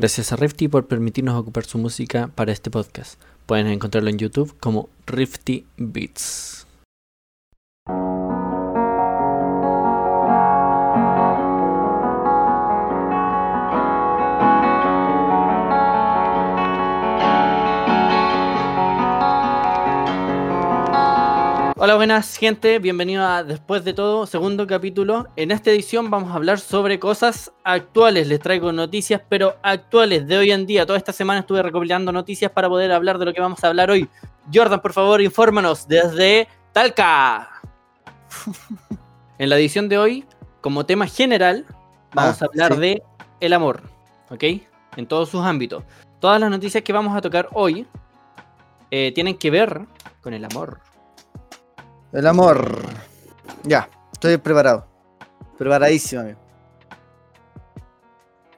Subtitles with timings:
[0.00, 3.20] Gracias a Rifty por permitirnos ocupar su música para este podcast.
[3.44, 6.66] Pueden encontrarlo en YouTube como Rifty Beats.
[21.82, 25.28] Hola, buenas gente, bienvenido a Después de todo, segundo capítulo.
[25.36, 28.28] En esta edición vamos a hablar sobre cosas actuales.
[28.28, 30.84] Les traigo noticias, pero actuales de hoy en día.
[30.84, 33.90] Toda esta semana estuve recopilando noticias para poder hablar de lo que vamos a hablar
[33.90, 34.06] hoy.
[34.52, 37.48] Jordan, por favor, infórmanos desde Talca.
[39.38, 40.26] en la edición de hoy,
[40.60, 41.64] como tema general,
[42.12, 42.80] vamos Ah, a hablar sí.
[42.80, 43.02] de
[43.40, 43.80] el amor,
[44.28, 44.44] ¿ok?
[44.98, 45.82] En todos sus ámbitos.
[46.20, 47.86] Todas las noticias que vamos a tocar hoy
[48.90, 49.86] eh, tienen que ver
[50.20, 50.78] con el amor.
[52.12, 52.82] El amor.
[53.64, 54.86] Ya, estoy preparado.
[55.58, 56.38] Preparadísimo, amigo.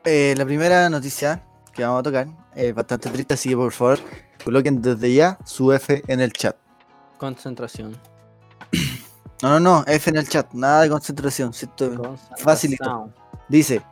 [0.04, 3.98] Eh, la primera noticia que vamos a tocar es bastante triste, así que por favor
[4.44, 6.56] coloquen desde ya su F en el chat.
[7.18, 7.96] Concentración.
[9.42, 11.52] No, no, no, F en el chat, nada de concentración.
[11.52, 12.84] si esto- Facilito.
[12.84, 13.14] Concentración.
[13.48, 13.82] Dice,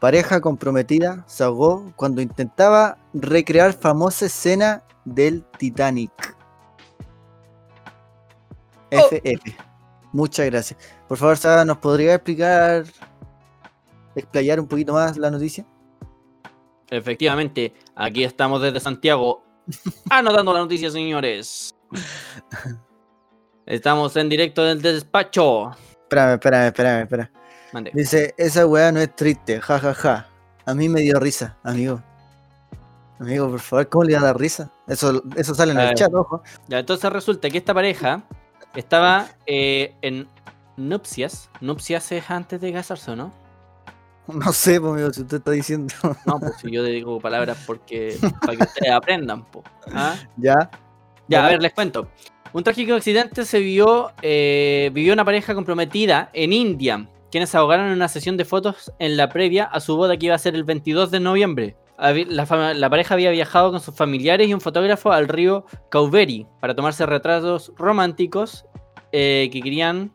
[0.00, 6.35] pareja comprometida se ahogó cuando intentaba recrear famosa escena del Titanic.
[8.90, 9.56] FF.
[10.12, 10.80] Muchas gracias.
[11.08, 12.84] Por favor, Sara, ¿nos podría explicar,
[14.14, 15.66] explayar un poquito más la noticia?
[16.88, 19.42] Efectivamente, aquí estamos desde Santiago
[20.10, 21.74] anotando la noticia, señores.
[23.66, 25.72] Estamos en directo del despacho.
[26.02, 27.30] Espérame, espérame, espérame, espérame.
[27.72, 27.90] Mande.
[27.92, 30.28] Dice, esa weá no es triste, ja, ja, ja.
[30.64, 32.00] A mí me dio risa, amigo.
[33.18, 34.70] Amigo, por favor, ¿cómo le va a dar risa?
[34.86, 36.42] Eso, eso sale en el chat, ojo.
[36.68, 38.22] Ya, entonces resulta que esta pareja
[38.80, 40.28] estaba eh, en
[40.76, 41.50] nupcias.
[41.60, 43.32] Nupcias es antes de casarse, ¿o ¿no?
[44.26, 45.94] No sé, pues, amigo, si usted está diciendo.
[46.26, 49.62] No, pues si yo digo palabras porque para que ustedes aprendan, po.
[49.92, 50.16] ¿Ah?
[50.36, 50.70] ya.
[51.28, 52.08] Ya, a ver, les cuento.
[52.52, 57.92] Un trágico accidente se vio, eh, vivió una pareja comprometida en India, quienes ahogaron en
[57.92, 60.64] una sesión de fotos en la previa a su boda que iba a ser el
[60.64, 61.76] 22 de noviembre.
[61.98, 67.06] La, pareja había viajado con sus familiares y un fotógrafo al río Cauveri para tomarse
[67.06, 68.66] retratos románticos
[69.12, 70.12] eh, que querían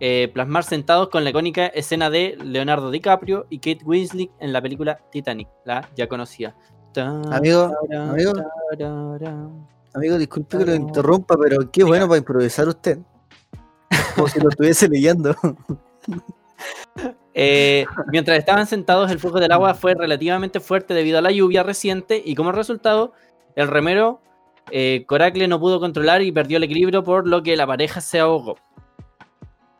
[0.00, 4.62] eh, plasmar sentados con la icónica escena de Leonardo DiCaprio y Kate Winslet en la
[4.62, 6.54] película Titanic, la ya conocida.
[6.96, 8.32] Amigo, amigo.
[9.94, 12.98] Amigo, disculpe que lo interrumpa, pero qué bueno para improvisar usted.
[14.14, 15.34] Como si lo estuviese leyendo.
[17.36, 21.64] Eh, mientras estaban sentados, el flujo del agua fue relativamente fuerte debido a la lluvia
[21.64, 23.12] reciente y como resultado,
[23.56, 24.20] el remero
[24.70, 28.20] eh, Coracle no pudo controlar y perdió el equilibrio por lo que la pareja se
[28.20, 28.56] ahogó.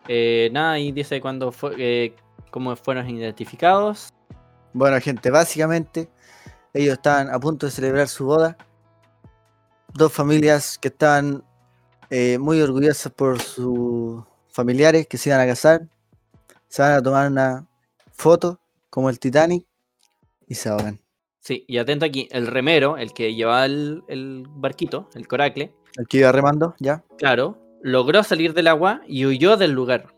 [0.09, 2.15] Eh, nada, y dice cuándo fue,
[2.50, 4.12] cómo fueron identificados.
[4.72, 6.10] Bueno, gente, básicamente
[6.75, 8.56] ellos estaban a punto de celebrar su boda.
[9.94, 11.44] Dos familias que estaban
[12.41, 15.82] muy orgullosas por sus familiares que se iban a casar.
[16.74, 17.68] Se van a tomar una
[18.14, 18.58] foto
[18.90, 19.64] como el Titanic
[20.48, 20.98] y se ahogan.
[21.38, 26.08] Sí, y atento aquí, el remero, el que llevaba el, el barquito, el Coracle, El
[26.08, 27.04] que iba remando, ya.
[27.16, 30.12] claro, logró salir del agua y huyó del lugar.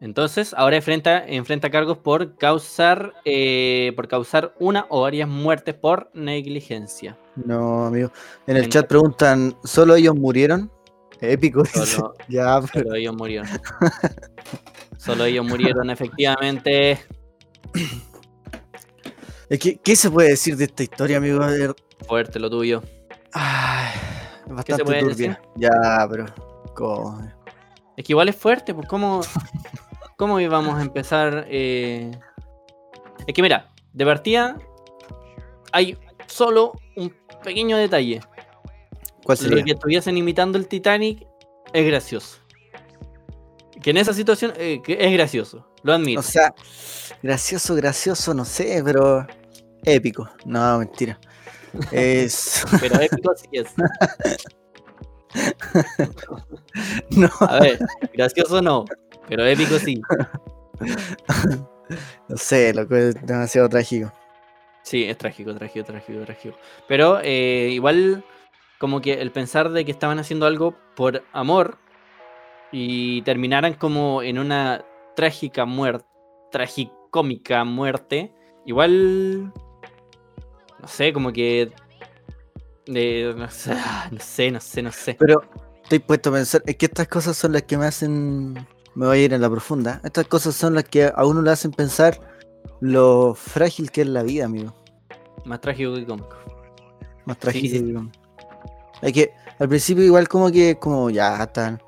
[0.00, 6.12] Entonces, ahora enfrenta, enfrenta cargos por causar, eh, por causar una o varias muertes por
[6.14, 7.18] negligencia.
[7.34, 8.12] No, amigo.
[8.46, 10.70] En el En- chat preguntan, ¿solo ellos murieron?
[11.20, 11.64] Épico.
[11.64, 13.48] Solo- Ya, pero Solo ellos murieron.
[14.98, 16.98] Solo ellos murieron, efectivamente.
[19.48, 21.40] Que, ¿qué se puede decir de esta historia, amigo?
[22.06, 22.82] Fuerte lo tuyo.
[23.32, 23.90] Ay,
[24.46, 25.40] es bastante turbia.
[25.56, 26.26] Ya, pero.
[26.74, 27.20] ¿cómo?
[27.96, 29.20] Es que igual es fuerte, pues cómo,
[30.16, 31.46] cómo íbamos a empezar.
[31.48, 32.10] eh?
[33.26, 34.56] Es que mira, de partida
[35.72, 38.20] hay solo un pequeño detalle.
[39.24, 39.64] ¿Cuál Lo sería?
[39.64, 41.26] que estuviesen imitando el Titanic
[41.72, 42.38] es gracioso.
[43.82, 46.20] Que en esa situación eh, que es gracioso, lo admito.
[46.20, 46.54] O sea,
[47.22, 49.26] gracioso, gracioso, no sé, pero
[49.84, 50.28] épico.
[50.44, 51.18] No, mentira.
[51.92, 52.64] Es.
[52.80, 53.68] pero épico sí es.
[57.10, 57.78] no, A ver,
[58.12, 58.84] gracioso no,
[59.28, 60.00] pero épico sí.
[62.28, 64.12] no sé, loco, es demasiado trágico.
[64.82, 66.56] Sí, es trágico, trágico, trágico, trágico.
[66.88, 68.24] Pero eh, igual,
[68.80, 71.76] como que el pensar de que estaban haciendo algo por amor
[72.72, 76.06] y terminaran como en una trágica muerte,
[76.50, 78.32] tragicómica muerte,
[78.64, 79.52] igual,
[80.80, 81.70] no sé, como que...
[82.86, 83.76] eh, no, sé,
[84.10, 85.16] no sé, no sé, no sé.
[85.18, 85.42] Pero
[85.82, 88.54] estoy puesto a pensar, es que estas cosas son las que me hacen.
[88.94, 90.00] Me voy a ir en la profunda.
[90.04, 92.18] Estas cosas son las que a uno le hacen pensar
[92.80, 94.74] lo frágil que es la vida, amigo.
[95.44, 96.36] Más trágico que cómico.
[97.26, 97.76] Más trágico.
[97.76, 97.82] sí.
[97.84, 98.20] digamos.
[99.02, 101.80] Es que al principio igual como que como ya están.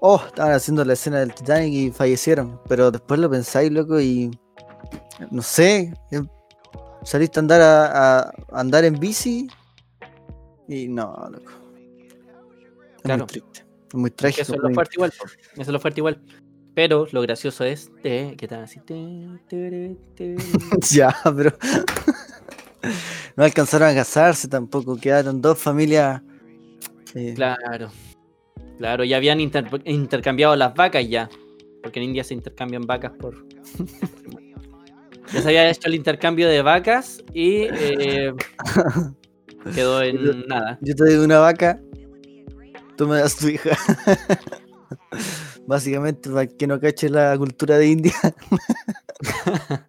[0.00, 2.60] Oh, estaban haciendo la escena del Titanic y fallecieron.
[2.68, 4.30] Pero después lo pensáis, loco, y
[5.30, 5.92] no sé.
[6.10, 6.22] eh,
[7.02, 9.48] Saliste a andar a, andar en bici
[10.68, 11.52] y no, loco.
[12.96, 13.24] Es Claro.
[13.24, 13.64] muy triste.
[13.88, 14.42] Es muy trágico.
[14.42, 15.12] Eso es lo fuerte igual.
[15.12, 16.22] Eso es lo fuerte igual.
[16.74, 18.80] Pero lo gracioso es te- que están así.
[20.90, 21.56] ya, pero
[23.36, 24.96] no alcanzaron a casarse tampoco.
[24.96, 26.20] Quedaron dos familias.
[27.34, 27.90] Claro.
[28.78, 31.28] Claro, ya habían inter- intercambiado las vacas ya.
[31.82, 33.46] Porque en India se intercambian vacas por.
[35.32, 38.32] ya se había hecho el intercambio de vacas y eh,
[39.74, 40.78] quedó en nada.
[40.82, 41.80] Yo te doy una vaca,
[42.96, 43.70] tú me das tu hija.
[45.66, 48.14] Básicamente, para que no cache la cultura de India.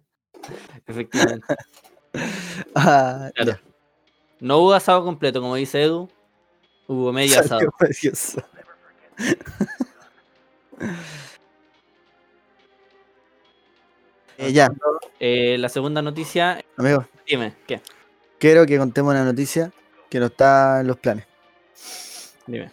[0.86, 1.46] Efectivamente.
[2.74, 3.58] Ah, Claro.
[4.40, 6.08] No hubo asado completo, como dice Edu.
[6.88, 7.60] Hubo medio asado.
[14.38, 14.68] Eh, ya,
[15.18, 17.80] Eh, la segunda noticia, amigo, dime, ¿qué?
[18.38, 19.72] quiero que contemos una noticia
[20.08, 21.26] que no está en los planes.
[22.46, 22.70] Dime.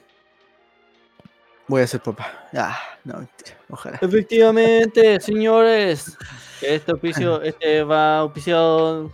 [1.68, 2.48] Voy a ser papá.
[2.56, 3.98] Ah, no, mentira, ojalá.
[4.00, 6.16] Efectivamente, señores.
[6.62, 9.12] Este auspicio, este va auspiciado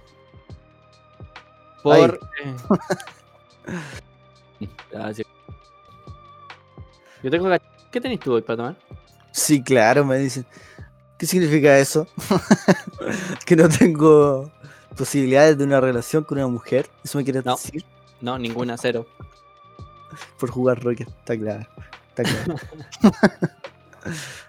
[1.81, 2.19] por.
[2.43, 2.55] eh,
[4.91, 5.27] Gracias.
[7.23, 7.61] Yo tengo que.
[7.91, 8.75] ¿Qué tenés tú hoy para tomar?
[9.31, 10.45] Sí, claro, me dicen.
[11.17, 12.07] ¿Qué significa eso?
[13.45, 14.51] que no tengo
[14.97, 16.89] posibilidades de una relación con una mujer.
[17.03, 17.55] ¿Eso me quieres No.
[17.55, 17.85] decir?
[18.21, 19.05] No, ninguna, cero.
[20.39, 21.67] Por jugar Rocket, está claro.
[22.09, 22.55] Está claro.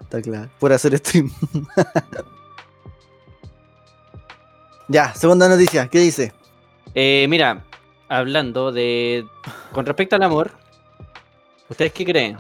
[0.01, 0.51] está claro.
[0.59, 1.31] Por hacer stream.
[4.89, 5.89] ya, segunda noticia.
[5.89, 6.33] ¿Qué dice?
[6.95, 7.65] Eh, mira,
[8.13, 9.27] hablando de.
[9.73, 10.53] Con respecto al amor,
[11.69, 12.37] ¿ustedes qué creen?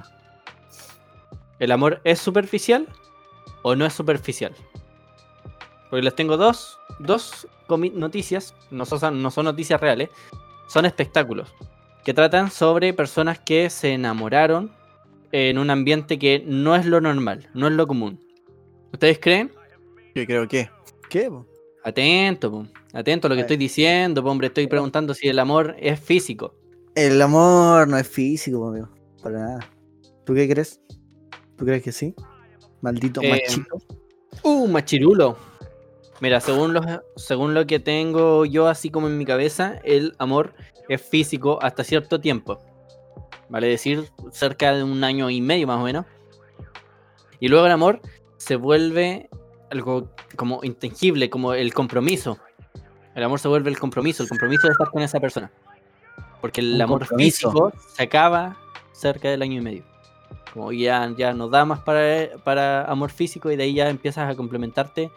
[1.59, 2.87] ¿El amor es superficial
[3.63, 4.55] o no es superficial?
[5.89, 10.11] Porque les tengo dos, dos noticias, no son, no son noticias reales,
[10.69, 11.55] son espectáculos
[12.05, 14.71] que tratan sobre personas que se enamoraron
[15.31, 18.21] en un ambiente que no es lo normal, no es lo común.
[18.93, 19.53] ¿Ustedes creen?
[20.15, 20.69] Yo creo que.
[21.09, 21.31] ¿Qué?
[21.85, 25.39] Atento, po, atento a lo que A estoy diciendo, po, hombre, estoy preguntando si el
[25.39, 26.55] amor es físico.
[26.95, 28.89] El amor no es físico, amigo.
[29.23, 29.71] Para nada.
[30.25, 30.81] ¿Tú qué crees?
[31.57, 32.15] ¿Tú crees que sí?
[32.81, 33.79] Maldito Eh, machito.
[34.43, 35.37] Uh, machirulo.
[36.21, 36.87] Mira, según, los,
[37.17, 40.55] según lo que tengo yo así como en mi cabeza, el amor
[40.89, 42.61] es físico hasta cierto tiempo.
[43.49, 46.07] Vale decir, cerca de un año y medio más o menos.
[47.41, 48.01] Y luego el amor
[48.37, 49.29] se vuelve
[49.73, 52.39] algo como intangible, como el compromiso.
[53.15, 55.51] El amor se vuelve el compromiso, el compromiso de estar con esa persona.
[56.41, 57.51] Porque el Un amor compromiso.
[57.51, 58.57] físico se acaba
[58.93, 59.85] cerca del año y medio.
[60.53, 64.31] Como ya, ya no da más para, para amor físico y de ahí ya empiezas
[64.31, 65.11] a complementarte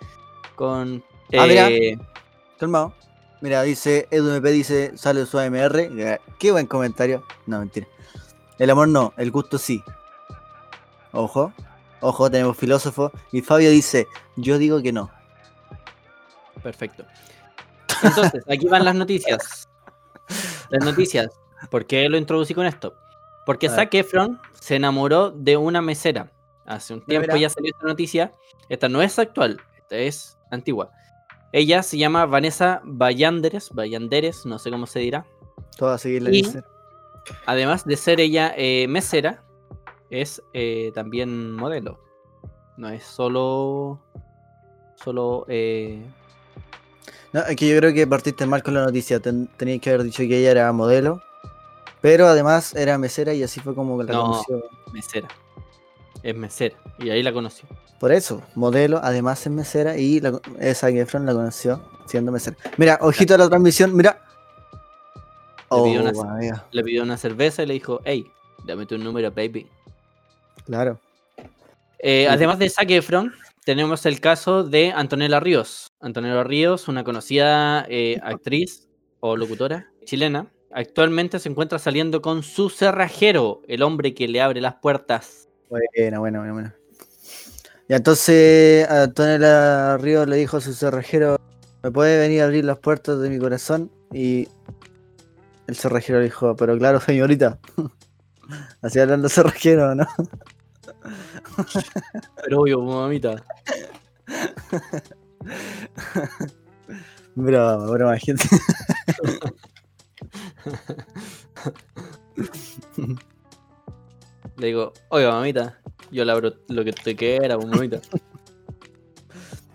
[0.55, 1.03] con...
[1.37, 1.69] Ah, mira.
[1.69, 1.97] eh,
[2.57, 2.93] Calmado.
[3.41, 5.89] Mira, dice, EduMP dice, sale su AMR.
[6.39, 7.23] Qué buen comentario.
[7.45, 7.87] No, mentira.
[8.57, 9.83] El amor no, el gusto sí.
[11.11, 11.53] Ojo,
[12.07, 13.11] ojo, tenemos filósofo.
[13.31, 15.11] Y Fabio dice, yo digo que no.
[16.63, 17.05] Perfecto.
[18.03, 19.69] Entonces, aquí van las noticias.
[20.69, 21.27] Las noticias.
[21.69, 22.95] ¿Por qué lo introducí con esto?
[23.45, 23.69] Porque.
[23.69, 26.31] Zac Efron se enamoró de una mesera.
[26.65, 28.31] Hace un tiempo ya salió esta noticia.
[28.69, 30.89] Esta no es actual, esta es antigua.
[31.51, 35.25] Ella se llama Vanessa Vallanderes, Vallanderes, no sé cómo se dirá.
[35.77, 36.65] Todo a seguir la Y- lista.
[37.45, 39.43] Además de ser ella eh, mesera,
[40.09, 41.99] es eh, también modelo.
[42.77, 43.99] No es solo.
[45.03, 45.45] Solo.
[45.49, 46.03] eh,
[47.33, 49.19] No, es que yo creo que partiste mal con la noticia.
[49.19, 51.21] Ten- tenías que haber dicho que ella era modelo.
[52.01, 54.21] Pero además era mesera y así fue como la No.
[54.23, 54.63] conoció.
[54.93, 55.27] mesera.
[56.23, 56.75] Es mesera.
[56.99, 57.67] Y ahí la conoció.
[57.99, 62.57] Por eso, modelo, además es mesera y la, esa Efron la conoció siendo mesera.
[62.77, 64.21] Mira, ojito a la transmisión, mira.
[65.15, 65.21] Le
[65.69, 68.31] Oh, pidió una- vaya, Le pidió una cerveza y le dijo, hey,
[68.65, 69.67] dame tu número, baby.
[70.63, 70.99] Claro.
[71.99, 73.33] Eh, además de Zac Efron,
[73.65, 75.91] tenemos el caso de Antonella Ríos.
[75.99, 78.87] Antonella Ríos, una conocida eh, actriz
[79.19, 84.61] o locutora chilena, actualmente se encuentra saliendo con su cerrajero, el hombre que le abre
[84.61, 85.49] las puertas.
[85.69, 86.75] Buena, buena, buena, buena.
[87.87, 91.37] Y entonces Antonella Ríos le dijo a su cerrajero,
[91.83, 93.91] ¿me puede venir a abrir las puertas de mi corazón?
[94.13, 94.47] Y
[95.67, 97.59] el cerrajero le dijo, pero claro, señorita.
[98.81, 100.05] Así hablando cerrajero, ¿no?
[102.43, 103.43] Pero obvio, mamita.
[107.35, 108.47] Broma, broma, gente.
[114.57, 115.79] Le digo, oiga, mamita,
[116.11, 117.99] yo le abro lo que te quiera, pues, mamita.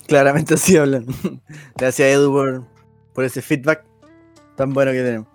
[0.06, 1.06] Claramente así hablan.
[1.76, 2.64] Gracias Edu por,
[3.12, 3.84] por ese feedback
[4.56, 5.28] tan bueno que tenemos.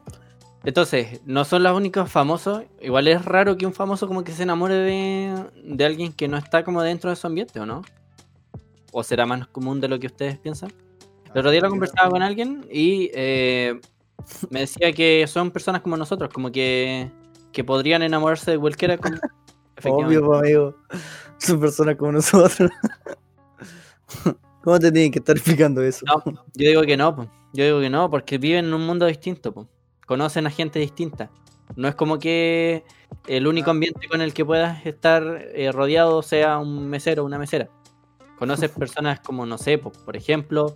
[0.65, 2.63] Entonces, no son los únicos famosos.
[2.81, 6.37] Igual es raro que un famoso como que se enamore de, de alguien que no
[6.37, 7.83] está como dentro de su ambiente, ¿o no?
[8.91, 10.73] ¿O será más común de lo que ustedes piensan?
[11.33, 13.79] El otro día lo conversaba con alguien y eh,
[14.49, 17.11] me decía que son personas como nosotros, como que,
[17.51, 18.97] que podrían enamorarse de cualquiera.
[18.97, 19.17] Como...
[19.83, 20.75] Obvio, amigo.
[21.37, 22.71] Son personas como nosotros.
[24.63, 26.05] ¿Cómo te tienen que estar explicando eso?
[26.07, 27.29] No, yo digo que no, po.
[27.53, 29.67] yo digo que no, porque viven en un mundo distinto, po.
[30.05, 31.29] Conocen a gente distinta.
[31.75, 32.83] No es como que
[33.27, 37.39] el único ambiente con el que puedas estar eh, rodeado sea un mesero o una
[37.39, 37.69] mesera.
[38.37, 40.75] Conoces personas como, no sé, po, por ejemplo,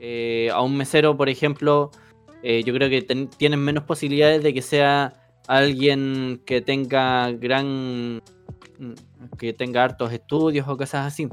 [0.00, 1.90] eh, a un mesero, por ejemplo,
[2.42, 5.14] eh, yo creo que ten- tienen menos posibilidades de que sea
[5.46, 8.22] alguien que tenga gran.
[9.38, 11.28] que tenga hartos estudios o cosas así.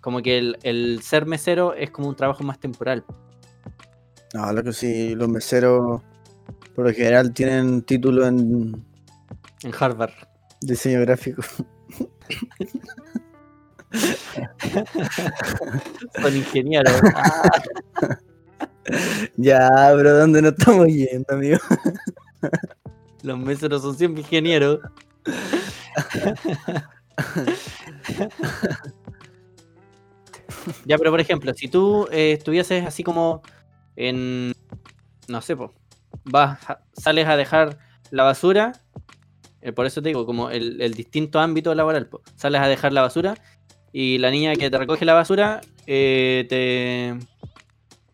[0.00, 3.04] Como que el, el ser mesero es como un trabajo más temporal.
[4.34, 6.02] No, lo que sí, los meseros
[6.80, 8.82] por lo general tienen título en
[9.64, 10.14] En Harvard.
[10.62, 11.42] diseño gráfico.
[16.22, 16.94] Son ingenieros.
[19.36, 21.58] Ya, pero ¿dónde nos estamos yendo, amigo?
[23.22, 24.80] los meseros son siempre ingenieros.
[30.86, 33.42] ya, pero por ejemplo, si tú eh, estuvieses así como
[33.94, 34.52] en.
[35.28, 35.72] No sé, po,
[36.24, 36.58] vas,
[36.92, 37.78] sales a dejar
[38.10, 38.72] la basura.
[39.62, 42.06] eh, por eso te digo, como el, el distinto ámbito laboral.
[42.06, 42.22] po.
[42.36, 43.34] Sales a dejar la basura
[43.92, 47.18] y la niña que te recoge la basura eh, te.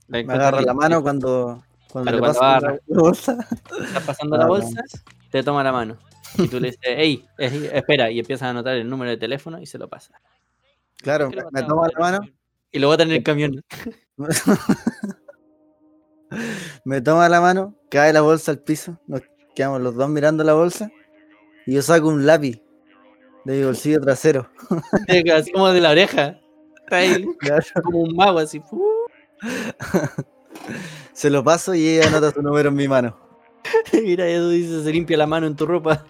[0.08, 2.78] la Me agarra la mano cuando, cuando Claro, le cuando paso la agarra.
[2.86, 3.36] la bolsa.
[3.84, 4.82] Estás pasando la bolsa,
[5.30, 5.98] te toma la mano.
[6.38, 9.66] Y tú le dices, hey, espera, y empiezas a anotar el número de teléfono y
[9.66, 10.20] se lo pasa.
[10.98, 12.28] Claro, ¿Qué le me toma la mano,
[12.72, 13.62] Y lo bota en el camión.
[16.84, 19.22] me toma la mano, cae la bolsa al piso, nos
[19.54, 20.90] quedamos los dos mirando la bolsa
[21.66, 22.60] y yo saco un lápiz
[23.44, 24.50] de mi bolsillo trasero.
[25.34, 26.38] Así como de la oreja.
[26.82, 27.64] Está ahí Claro.
[27.82, 28.62] como un mago, así.
[31.12, 33.18] Se lo paso y ella anota su número en mi mano.
[33.92, 36.06] Mira, Edu dice, se limpia la mano en tu ropa.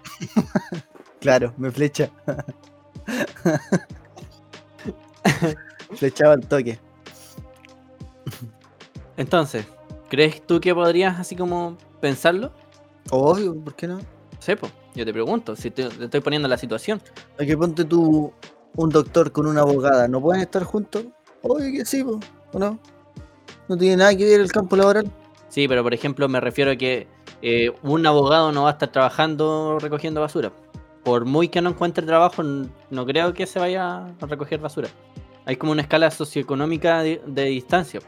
[1.20, 2.10] Claro, me flecha.
[5.94, 6.78] Flechaba al toque.
[9.16, 9.66] Entonces,
[10.16, 12.50] ¿crees tú que podrías así como pensarlo?
[13.10, 13.98] Obvio, ¿por qué no?
[14.38, 17.02] Sepo, yo te pregunto, si te, te estoy poniendo en la situación.
[17.38, 18.32] Hay que ponte tú
[18.76, 21.04] un doctor con una abogada, ¿no pueden estar juntos?
[21.42, 22.18] Obvio que sí, po,
[22.54, 22.78] ¿o no?
[23.68, 25.10] No tiene nada que ver el campo laboral.
[25.50, 27.06] Sí, pero por ejemplo me refiero a que
[27.42, 30.50] eh, un abogado no va a estar trabajando recogiendo basura.
[31.04, 34.88] Por muy que no encuentre trabajo, no creo que se vaya a recoger basura.
[35.44, 38.00] Hay como una escala socioeconómica de, de distancia.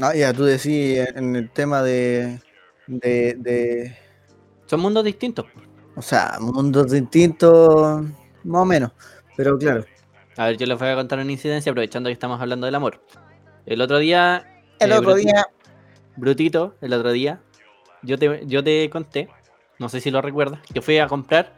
[0.00, 2.40] Ah, ya, tú decís en el tema de,
[2.86, 3.96] de, de,
[4.66, 5.46] Son mundos distintos.
[5.96, 8.04] o sea, mundos distintos,
[8.44, 8.92] más o menos,
[9.36, 9.84] pero claro.
[10.36, 13.02] A ver, yo les voy a contar una incidencia aprovechando que estamos hablando del amor.
[13.66, 14.46] El otro día...
[14.78, 15.46] El eh, otro día,
[16.16, 17.40] Brutito, el otro día,
[18.02, 19.28] yo te, yo te conté,
[19.80, 21.52] no sé si lo recuerdas, que fui a comprar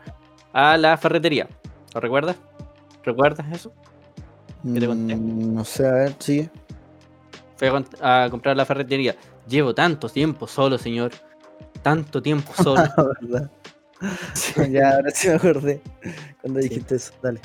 [0.54, 1.46] a la ferretería.
[1.94, 2.36] ¿Lo recuerdas?
[3.04, 3.72] ¿Recuerdas eso?
[4.62, 5.14] ¿Qué te conté?
[5.14, 6.50] mm, no sé, a ver, sigue.
[7.60, 7.68] Fui
[8.00, 9.14] a, comprar a la ferretería.
[9.46, 11.12] Llevo tanto tiempo solo, señor.
[11.82, 12.80] Tanto tiempo solo.
[12.96, 13.50] Ah, verdad.
[14.70, 15.82] ya, ahora sí me acordé
[16.40, 17.38] cuando dijiste eso, dale.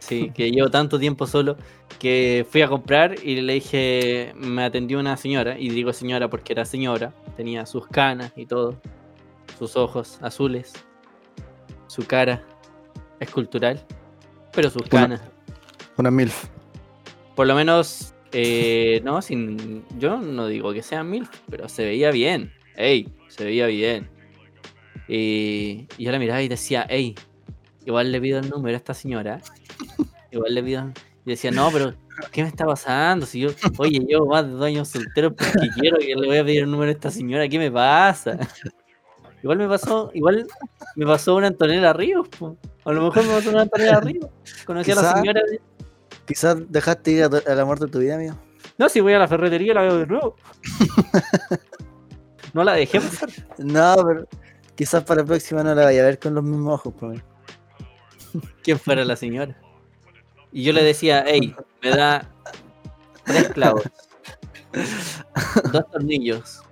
[0.00, 1.56] Sí, que llevo tanto tiempo solo
[2.00, 6.52] que fui a comprar y le dije, me atendió una señora, y digo señora porque
[6.52, 8.74] era señora, tenía sus canas y todo,
[9.56, 10.72] sus ojos azules,
[11.86, 12.42] su cara
[13.20, 13.80] escultural,
[14.52, 15.20] pero sus Una- canas.
[15.96, 16.48] Una MILF.
[17.36, 22.10] Por lo menos, eh, no, sin, yo no digo que sean mil, pero se veía
[22.10, 24.08] bien, ey, se veía bien.
[25.06, 27.14] Y, y yo la miraba y decía, ey,
[27.84, 29.40] igual le pido el número a esta señora.
[30.32, 30.90] Igual le pido.
[31.24, 31.94] Y decía, no, pero
[32.32, 33.24] ¿qué me está pasando?
[33.24, 36.44] Si yo, oye, yo más de dos años soltero porque quiero que le voy a
[36.44, 38.36] pedir el número a esta señora, ¿qué me pasa?
[39.44, 40.46] Igual me pasó, igual
[40.96, 42.56] me pasó una Antonella Ríos, po.
[42.84, 44.26] a lo mejor me pasó una Antonella Ríos.
[44.64, 45.40] Conocí a la señora.
[46.26, 48.34] Quizás dejaste ir a tu- al amor de tu vida, amigo.
[48.78, 50.36] No, si voy a la ferretería la veo de nuevo.
[52.52, 53.28] No la dejé pasar.
[53.58, 54.28] No, pero
[54.76, 57.20] quizás para la próxima no la vaya a ver con los mismos ojos, por mí.
[58.62, 59.60] quién fuera la señora.
[60.52, 61.52] Y yo le decía, hey,
[61.82, 62.30] me da
[63.24, 63.82] tres clavos,
[65.72, 66.62] dos tornillos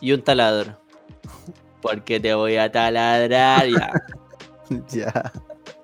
[0.00, 0.78] y un taladro.
[1.82, 3.90] Porque te voy a taladrar ya.
[4.92, 5.32] Ya.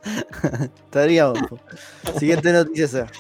[0.84, 1.38] Estaríamos.
[1.48, 1.58] po.
[2.18, 2.88] Siguiente noticia.
[2.88, 3.10] Seba.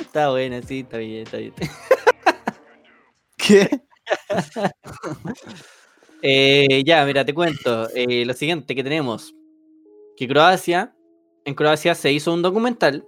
[0.00, 1.54] Está buena, sí, está bien, está bien.
[3.36, 3.80] ¿Qué?
[6.20, 7.88] Eh, ya, mira, te cuento.
[7.94, 9.36] eh, lo siguiente que tenemos.
[10.16, 10.92] Que Croacia,
[11.44, 13.06] en Croacia se hizo un documental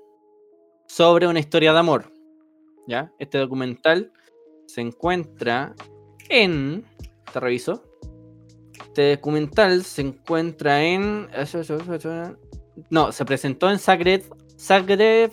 [0.86, 2.12] sobre una historia de amor.
[2.86, 3.12] ¿Ya?
[3.18, 4.12] Este documental
[4.66, 5.74] se encuentra
[6.28, 6.84] en...
[7.32, 7.82] Te reviso.
[8.90, 11.28] Este documental se encuentra en...
[12.90, 14.24] No, se presentó en Zagreb,
[14.58, 15.30] Zagreb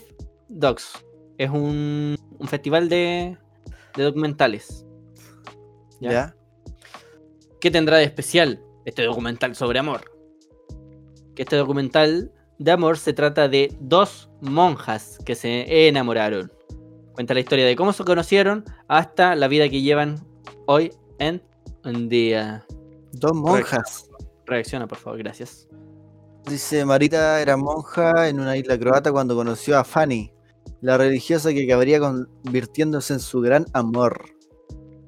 [0.48, 1.04] Docs.
[1.40, 3.36] Es un, un festival de,
[3.96, 4.86] de documentales.
[6.00, 6.12] ¿Ya?
[6.12, 6.36] ¿Ya?
[7.60, 10.02] ¿Qué tendrá de especial este documental sobre amor?
[11.34, 16.52] Que este documental de amor se trata de dos monjas que se enamoraron.
[17.14, 20.24] Cuenta la historia de cómo se conocieron hasta la vida que llevan
[20.68, 21.42] hoy en
[21.84, 22.64] un día.
[23.20, 24.10] Dos monjas.
[24.46, 25.68] Reacciona, por favor, gracias.
[26.50, 30.32] Dice Marita era monja en una isla croata cuando conoció a Fanny,
[30.82, 34.24] la religiosa que acabaría convirtiéndose en su gran amor.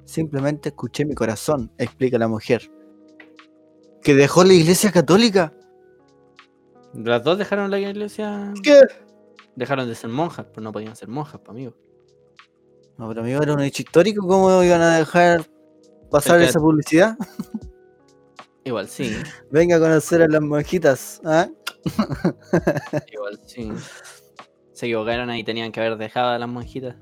[0.06, 2.70] Simplemente escuché mi corazón, explica la mujer.
[4.02, 5.54] ¿Que dejó la iglesia católica?
[6.94, 8.54] Las dos dejaron la iglesia.
[8.64, 8.82] ¿Qué?
[9.56, 11.76] Dejaron de ser monjas, pero no podían ser monjas, pues, amigo.
[12.98, 14.26] No, pero amigo, era un hecho histórico.
[14.28, 15.46] ¿Cómo iban a dejar
[16.12, 17.16] pasar Es que- esa publicidad?
[18.70, 19.16] Igual sí,
[19.50, 21.20] Venga a conocer a las monjitas.
[21.26, 21.50] ¿ah?
[23.12, 23.72] igual sí.
[24.74, 26.96] Se equivocaron ahí, tenían que haber dejado a las monjitas.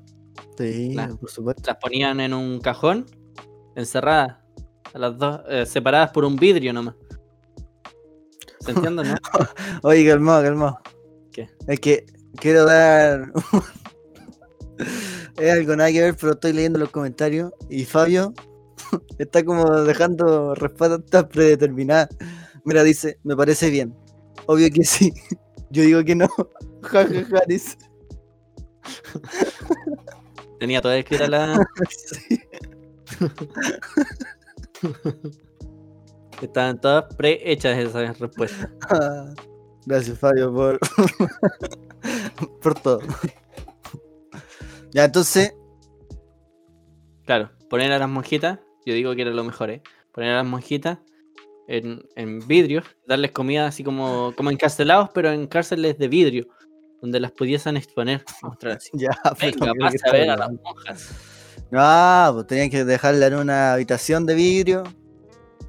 [0.56, 1.18] Sí, Claro.
[1.18, 1.62] por supuesto.
[1.66, 3.04] las ponían en un cajón,
[3.76, 4.38] encerradas,
[4.94, 6.94] a las dos, eh, separadas por un vidrio nomás.
[8.60, 9.14] ¿Se entiende, no?
[9.82, 10.78] Oye, calmado, calmado.
[11.30, 11.50] ¿Qué?
[11.66, 12.06] Es que
[12.36, 13.30] quiero dar.
[15.36, 18.32] es algo nada que ver, pero estoy leyendo los comentarios y Fabio
[19.18, 22.08] está como dejando respuestas predeterminadas.
[22.64, 23.94] Mira, dice, me parece bien.
[24.46, 25.12] Obvio que sí.
[25.70, 26.28] Yo digo que no.
[26.82, 27.76] Ja, ja, ja, dice.
[30.60, 31.66] Tenía toda escrita la.
[31.90, 32.40] Sí.
[36.40, 38.70] Estaban todas prehechas esas respuestas.
[38.88, 39.34] Ah,
[39.86, 40.78] Gracias, Fabio, por,
[42.62, 43.00] por todo.
[44.92, 45.52] Ya, entonces,
[47.28, 49.82] Claro, poner a las monjitas, yo digo que era lo mejor, ¿eh?
[50.12, 50.98] Poner a las monjitas
[51.68, 56.48] en, en vidrio, darles comida así como, como encarcelados, pero en cárceles de vidrio,
[57.02, 58.24] donde las pudiesen exponer.
[58.42, 58.90] Mostrar así.
[58.94, 61.14] ya, Venga, a ver a las monjas.
[61.72, 64.84] Ah, pues tenían que dejarla en una habitación de vidrio.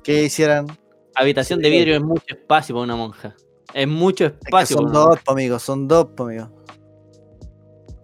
[0.03, 0.67] Que hicieran.
[1.15, 3.35] Habitación de vidrio es mucho espacio para una monja.
[3.73, 5.09] Es mucho Es que espacio son una monja.
[5.09, 6.58] dos, po, amigo, son dos, po, amigo.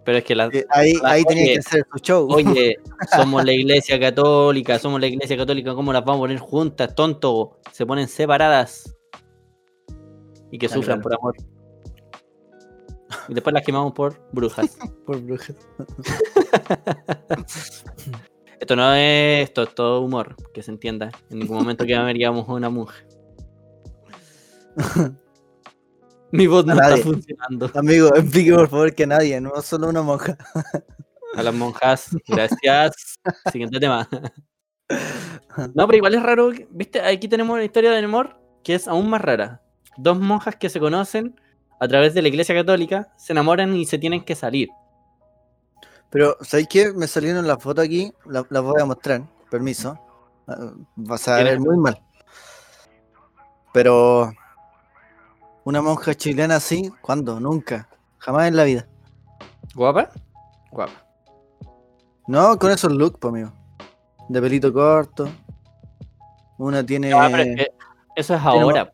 [0.06, 2.28] Pero es que las, Eh, Ahí, Ah, oye, que hacer su show.
[2.32, 2.76] Oye,
[3.16, 7.58] somos la iglesia católica, somos la iglesia católica, ¿cómo las vamos a poner juntas, tonto?
[7.72, 8.96] Se ponen separadas.
[10.52, 11.02] Y que Ah, sufran claro.
[11.02, 11.34] por amor.
[13.28, 14.78] Y después las quemamos por brujas.
[15.06, 15.56] Por brujas.
[18.60, 21.10] Esto no es esto, es todo humor, que se entienda.
[21.30, 22.96] En ningún momento que veríamos a una monja.
[26.32, 27.70] Mi voz no está funcionando.
[27.74, 30.36] Amigo, explique por favor que nadie, no solo una monja.
[31.34, 33.16] A las monjas, gracias.
[33.52, 34.08] Siguiente tema.
[35.74, 36.50] No, pero igual es raro.
[36.70, 37.00] ¿Viste?
[37.00, 39.62] Aquí tenemos una historia de amor que es aún más rara.
[39.96, 41.40] Dos monjas que se conocen
[41.80, 44.68] a través de la iglesia católica, se enamoran y se tienen que salir.
[46.10, 46.92] Pero, ¿sabéis qué?
[46.92, 49.98] Me salieron las fotos aquí, la- las voy a mostrar, permiso.
[50.48, 52.00] Ah, Vas a ver muy mal.
[53.72, 54.32] Pero,
[55.66, 57.40] una monja chilena así, ¿cuándo?
[57.40, 57.88] Nunca.
[58.18, 58.86] Jamás en la vida.
[59.74, 60.10] ¿Guapa?
[60.70, 60.92] Guapa.
[62.28, 63.52] No, con esos looks, pues, amigo.
[64.28, 65.28] De pelito corto.
[66.58, 67.68] Una tiene No, pero es que
[68.14, 68.88] eso es ahora.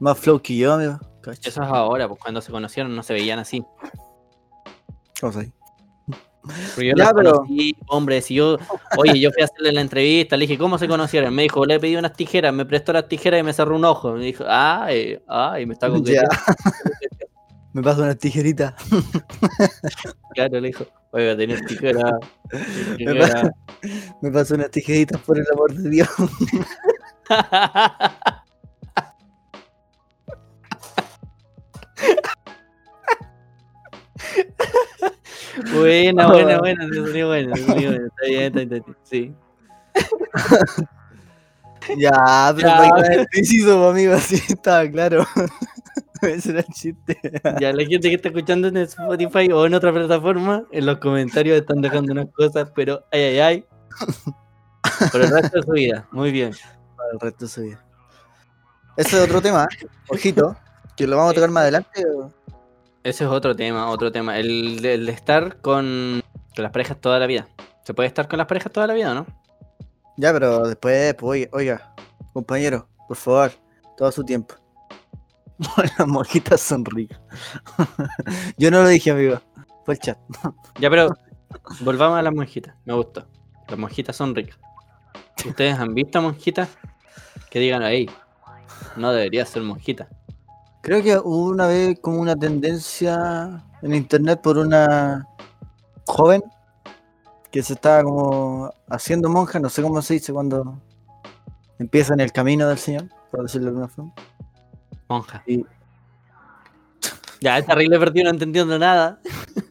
[0.00, 0.98] más flow que yo, amigo.
[1.26, 3.64] Eso es ahora, pues cuando se conocieron no se veían así.
[5.20, 5.50] ¿Cómo se
[6.76, 8.56] yo Ya, las pero- conocí, hombre, si yo,
[8.96, 11.34] oye, yo fui a hacerle la entrevista, le dije, ¿cómo se conocieron?
[11.34, 14.12] Me dijo, le pedí unas tijeras, me prestó las tijeras y me cerró un ojo.
[14.12, 16.30] Me dijo, ay, ay, me está coqueteando.
[17.74, 18.74] Me paso una tijerita.
[20.34, 22.16] Claro, le dijo, oiga, tenés tijera.
[22.50, 23.52] tenés Me tijera.
[24.22, 26.08] Me paso unas tijeritas por el amor de Dios.
[35.78, 38.06] Buena, buena, buena, te salió buena, te salió buena.
[38.06, 39.34] Está bien, está bien, está bien, Sí.
[41.96, 42.88] Ya, pero Ya.
[42.90, 45.24] para que explícito, amigo, así estaba claro.
[46.20, 47.16] Ese era el chiste.
[47.60, 51.56] Ya la gente que está escuchando en Spotify o en otra plataforma, en los comentarios
[51.58, 53.64] están dejando unas cosas, pero ay, ay, ay.
[55.12, 56.06] Por el resto de su vida.
[56.10, 56.52] Muy bien.
[56.96, 57.84] para el resto de su vida.
[58.96, 59.66] Ese es otro tema,
[60.08, 60.56] ojito,
[60.96, 62.04] que lo vamos a tocar más adelante.
[62.06, 62.30] o-
[63.08, 64.38] Ese es otro tema, otro tema.
[64.38, 66.22] El, de- el estar con,
[66.54, 67.48] con las parejas toda la vida.
[67.82, 69.26] ¿Se puede estar con las parejas toda la vida o no?
[70.18, 71.94] Ya, pero después, pues, oiga, oiga,
[72.34, 73.52] compañero, por favor,
[73.96, 74.56] todo su tiempo.
[75.98, 77.18] Las monjitas son ricas.
[78.58, 79.40] Yo no lo dije, amigo.
[79.86, 80.18] Fue el chat.
[80.78, 81.14] Ya, pero
[81.80, 82.74] volvamos a las monjitas.
[82.84, 83.26] Me gustó.
[83.68, 84.58] Las monjitas son ricas.
[85.46, 86.68] ¿Ustedes han visto monjitas?
[87.50, 88.08] Que digan ahí.
[88.96, 90.08] No debería ser monjita.
[90.88, 95.28] Creo que hubo una vez como una tendencia en internet por una
[96.06, 96.42] joven
[97.50, 100.80] que se estaba como haciendo monja, no sé cómo se dice cuando
[101.78, 104.14] empieza en el camino del Señor, por decirlo de alguna forma.
[105.10, 105.42] Monja.
[105.46, 105.66] Y-
[107.42, 109.20] Ya, es terrible perdido, no entendiendo nada.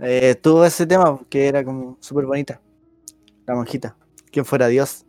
[0.00, 2.60] Eh, tuvo ese tema que era como súper bonita.
[3.46, 3.96] La monjita.
[4.32, 5.04] Quien fuera Dios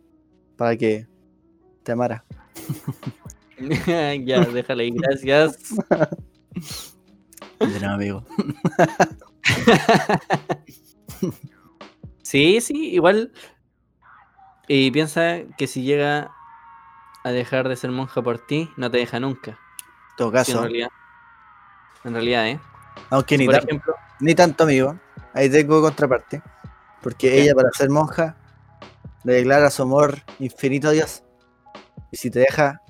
[0.56, 1.08] para que
[1.82, 2.24] te amara.
[4.24, 5.58] ya, déjale ahí, gracias.
[7.60, 8.24] De nada, amigo.
[12.22, 13.32] Sí, sí, igual.
[14.68, 16.30] Y piensa que si llega
[17.24, 19.50] a dejar de ser monja por ti, no te deja nunca.
[19.50, 20.88] En todo Sí, en caso, realidad.
[22.04, 22.60] En realidad, ¿eh?
[23.10, 24.96] aunque ni, Por tan- ejemplo, ni tanto, amigo.
[25.34, 26.40] Ahí tengo contraparte.
[27.02, 27.42] Porque ¿Qué?
[27.42, 28.36] ella, para ser monja,
[29.24, 31.24] le declara su amor infinito a Dios.
[32.12, 32.80] Y si te deja,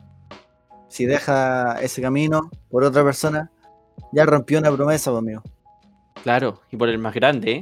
[0.90, 3.50] si deja ese camino por otra persona,
[4.12, 5.42] ya rompió una promesa, amigo.
[6.22, 7.60] claro, y por el más grande, ¿eh?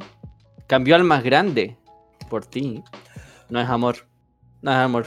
[0.66, 1.76] Cambió al más grande
[2.28, 2.82] por ti.
[3.48, 3.96] No es amor.
[4.60, 5.06] No es amor.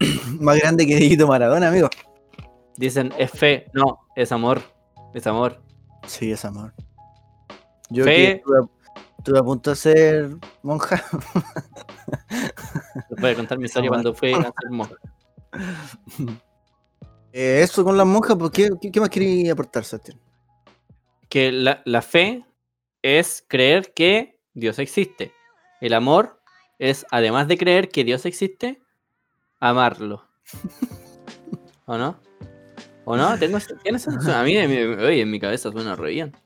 [0.40, 1.88] Más grande que Dieguito Maradona, amigo.
[2.76, 3.66] Dicen, es fe.
[3.74, 4.60] No, es amor.
[5.14, 5.62] Es amor.
[6.06, 6.72] Sí, es amor.
[7.90, 8.14] Yo Fe.
[8.14, 8.68] que estuve, a-
[9.18, 11.02] estuve a punto de ser monja.
[13.10, 14.94] Les voy a contar mi historia cuando fue a ser monja.
[17.32, 20.18] Eh, eso con las monjas, ¿por qué, qué, más quería aportar, Sebastián?
[21.28, 22.44] Que la, la fe
[23.02, 25.32] es creer que Dios existe.
[25.80, 26.40] El amor
[26.78, 28.82] es, además de creer que Dios existe,
[29.60, 30.26] amarlo.
[31.86, 32.20] ¿O no?
[33.04, 33.38] ¿O no?
[33.38, 34.34] Tengo, ¿Tiene sentido?
[34.34, 36.36] A mí, en mi, oye, en mi cabeza suena re bien.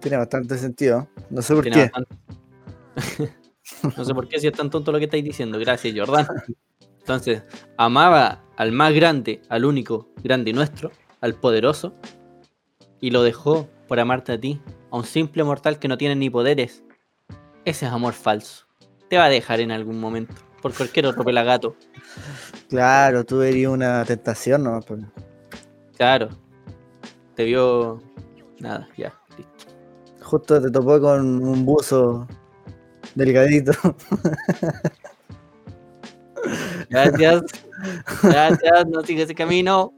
[0.00, 1.08] Tiene bastante sentido.
[1.30, 1.82] No sé por Tiene qué.
[1.82, 2.16] bastante-
[3.96, 5.58] no sé por qué si es tan tonto lo que estáis diciendo.
[5.58, 6.26] Gracias, Jordán.
[7.06, 7.44] Entonces,
[7.76, 10.90] amaba al más grande, al único grande nuestro,
[11.20, 11.94] al poderoso,
[13.00, 16.30] y lo dejó por amarte a ti, a un simple mortal que no tiene ni
[16.30, 16.82] poderes.
[17.64, 18.66] Ese es amor falso.
[19.08, 21.76] Te va a dejar en algún momento, por cualquier otro pelagato.
[22.68, 24.80] Claro, tú verías una tentación, ¿no?
[24.80, 25.04] Pues,
[25.96, 26.30] Claro.
[27.36, 28.02] Te vio.
[28.58, 29.72] Nada, ya, listo.
[30.24, 32.26] Justo te topó con un buzo
[33.14, 33.70] delgadito.
[36.88, 37.42] Gracias.
[38.22, 39.92] Gracias, no sigue ese camino.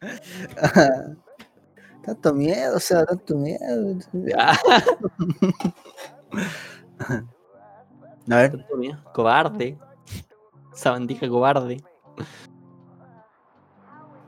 [2.04, 3.98] tanto miedo, o sea, tanto miedo.
[8.30, 8.64] A ver.
[9.12, 9.76] Cobarde.
[10.72, 11.82] Esa bandija cobarde.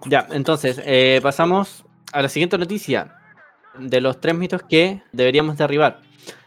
[0.06, 3.14] Ya, entonces, eh, pasamos a la siguiente noticia
[3.78, 6.00] de los tres mitos que deberíamos derribar.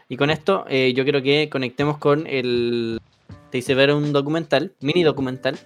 [0.08, 3.00] Y con esto eh, yo quiero que conectemos con el...
[3.50, 5.58] Te hice ver un documental, mini documental,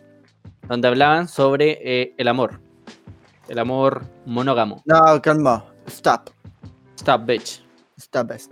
[0.68, 2.60] donde hablaban sobre eh, el amor.
[3.48, 4.82] El amor monógamo.
[4.84, 5.64] no, calma.
[5.86, 6.30] Stop.
[6.96, 7.62] Stop, bitch.
[7.98, 8.42] Stop it.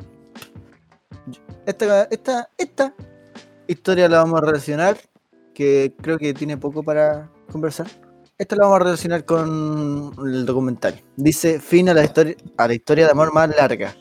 [1.66, 2.94] Esta, esta, esta
[3.66, 4.96] historia la vamos a relacionar,
[5.54, 7.86] que creo que tiene poco para conversar.
[8.38, 11.02] Esta la vamos a relacionar con el documental.
[11.16, 13.94] Dice, fin a la, historia, a la historia de amor más larga.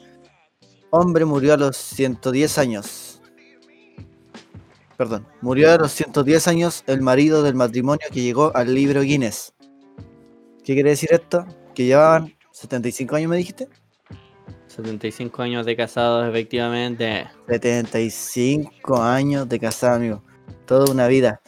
[0.92, 3.17] Hombre murió a los 110 años.
[4.98, 9.54] Perdón, murió a los 110 años el marido del matrimonio que llegó al libro Guinness.
[10.64, 11.46] ¿Qué quiere decir esto?
[11.76, 13.70] Que llevaban 75 años, me dijiste.
[14.68, 17.28] 75 años de casados, efectivamente.
[17.48, 20.24] 75 años de casado, amigo.
[20.66, 21.42] Toda una vida.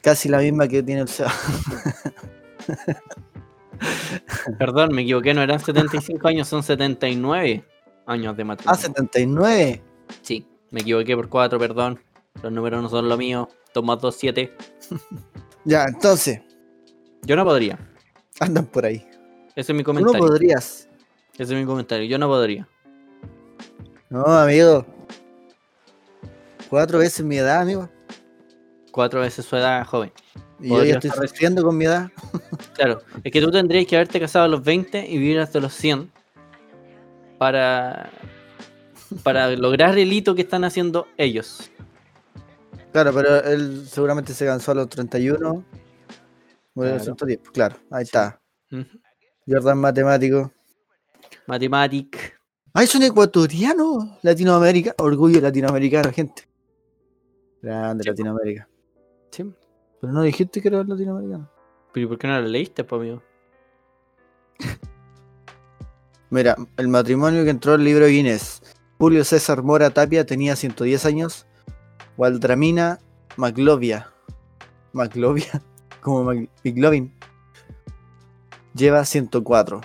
[0.00, 1.32] Casi la misma que tiene el Seba.
[4.58, 7.64] Perdón, me equivoqué, no eran 75 años, son 79
[8.06, 8.80] años de Ah, matrimonio.
[8.80, 9.82] 79.
[10.22, 12.00] Sí, me equivoqué por 4, perdón.
[12.42, 13.48] Los números no son lo mío.
[13.74, 14.56] 2 más 2, 7.
[15.64, 16.40] Ya, entonces,
[17.22, 17.78] Yo no podría.
[18.40, 19.06] andan por ahí.
[19.54, 20.26] Ese es mi Tú no comentario.
[20.26, 20.88] podrías.
[21.34, 22.04] Ese es mi comentario.
[22.06, 22.66] Yo no podría.
[24.10, 24.84] No, amigo.
[26.68, 27.88] Cuatro veces mi edad, amigo.
[28.90, 30.12] Cuatro veces su edad joven.
[30.60, 32.10] Y yo ya estoy sufriendo con mi edad.
[32.74, 35.74] Claro, es que tú tendrías que haberte casado a los 20 y vivir hasta los
[35.74, 36.10] 100
[37.38, 38.10] para,
[39.22, 41.70] para lograr el hito que están haciendo ellos.
[42.92, 45.64] Claro, pero él seguramente se cansó a los 31.
[46.74, 47.16] Murió a los Claro.
[47.16, 48.40] 110, pues, claro, ahí está.
[49.46, 50.52] Jordan matemático.
[51.46, 52.38] Mathematic.
[52.74, 54.18] ¡Ay, son ecuatorianos!
[54.22, 56.48] Latinoamérica, orgullo latinoamericano, gente.
[57.60, 58.10] Grande Sí.
[58.10, 58.68] Latinoamérica.
[59.30, 59.52] Sí.
[60.00, 61.50] Pero no dijiste que era latinoamericano.
[61.92, 63.22] Pero ¿y por qué no lo leíste, pues, amigo?
[66.30, 68.62] Mira, el matrimonio que entró al libro Guinness.
[68.98, 71.46] Julio César Mora Tapia tenía 110 años.
[72.16, 72.98] Waldramina
[73.36, 74.08] Maclovia.
[74.92, 75.62] Maclovia,
[76.00, 76.24] como
[76.64, 77.12] McLovin.
[78.74, 79.80] Lleva 104.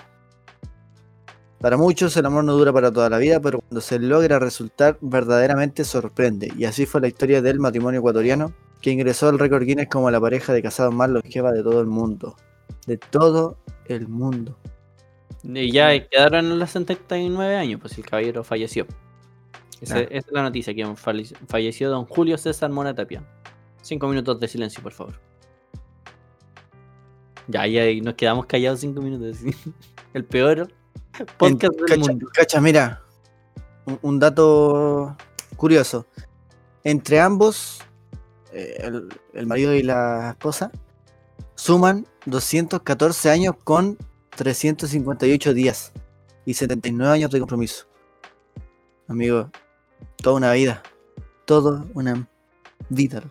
[1.59, 4.97] Para muchos el amor no dura para toda la vida, pero cuando se logra resultar
[5.01, 6.53] verdaderamente sorprende.
[6.55, 10.21] Y así fue la historia del matrimonio ecuatoriano, que ingresó al récord Guinness como la
[10.21, 12.35] pareja de casados más longeva de todo el mundo.
[12.85, 14.57] De todo el mundo.
[15.43, 18.85] Y ya quedaron los 79 años, pues el caballero falleció.
[19.81, 23.23] Esa, es la noticia, que falle- falleció don Julio César Mora Tapia.
[23.81, 25.19] Cinco minutos de silencio, por favor.
[27.47, 29.37] Ya, ya, y nos quedamos callados cinco minutos.
[30.13, 30.71] El peor
[31.37, 32.27] podcast En- del cacha, mundo.
[32.33, 33.03] cacha, mira,
[33.85, 35.15] un, un dato
[35.55, 36.05] curioso.
[36.83, 37.79] Entre ambos,
[38.51, 40.71] eh, el, el marido y la esposa,
[41.55, 43.97] suman 214 años con
[44.35, 45.91] 358 días
[46.45, 47.87] y 79 años de compromiso.
[49.07, 49.49] Amigo,
[50.17, 50.81] toda una vida.
[51.45, 52.27] Toda una
[52.89, 53.23] vida.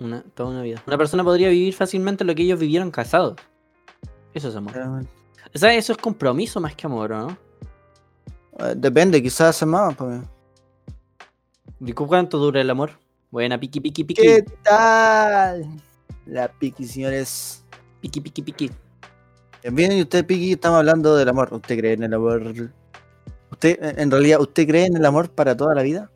[0.00, 0.82] Una, toda una vida.
[0.86, 3.36] Una persona podría vivir fácilmente lo que ellos vivieron casados.
[4.34, 4.72] Eso es amor.
[4.74, 5.10] Realmente.
[5.54, 7.38] O sea, eso es compromiso más que amor, ¿o ¿no?
[8.58, 9.94] Eh, Depende, quizás hace más.
[9.96, 10.20] pues.
[11.80, 12.90] ¿Y cu- cuánto dura el amor?
[13.30, 14.22] Buena, piqui, piqui, piqui.
[14.22, 15.66] ¿Qué tal?
[16.26, 17.64] La piqui, señores.
[18.00, 18.70] Piqui, piqui, piqui.
[19.72, 21.48] Bien, y usted, Piki, estamos hablando del amor.
[21.52, 22.70] ¿Usted cree en el amor?
[23.50, 26.10] ¿Usted, en realidad, usted cree en el amor para toda la vida?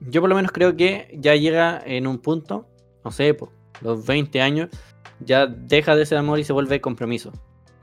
[0.00, 2.66] Yo por lo menos creo que ya llega en un punto,
[3.04, 4.68] no sé, por los 20 años,
[5.20, 7.32] ya deja de ser amor y se vuelve compromiso.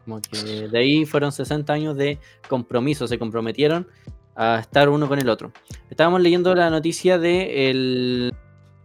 [0.06, 3.88] Como que de ahí fueron 60 años de compromiso, se comprometieron
[4.36, 5.52] a estar uno con el otro.
[5.90, 8.34] Estábamos leyendo la noticia de el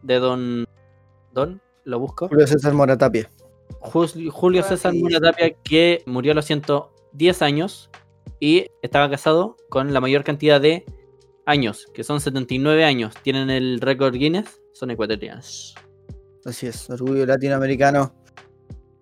[0.03, 0.65] de don
[1.33, 2.29] don, lo busco.
[2.29, 3.31] Julio César Moratapia.
[3.81, 7.91] Julio César Mura Tapia, que murió a los 110 años
[8.41, 10.85] y estaba casado con la mayor cantidad de
[11.47, 13.15] años, que son 79 años.
[13.23, 15.75] Tienen el récord Guinness, son ecuatorianos.
[16.45, 18.15] Así es, orgullo latinoamericano.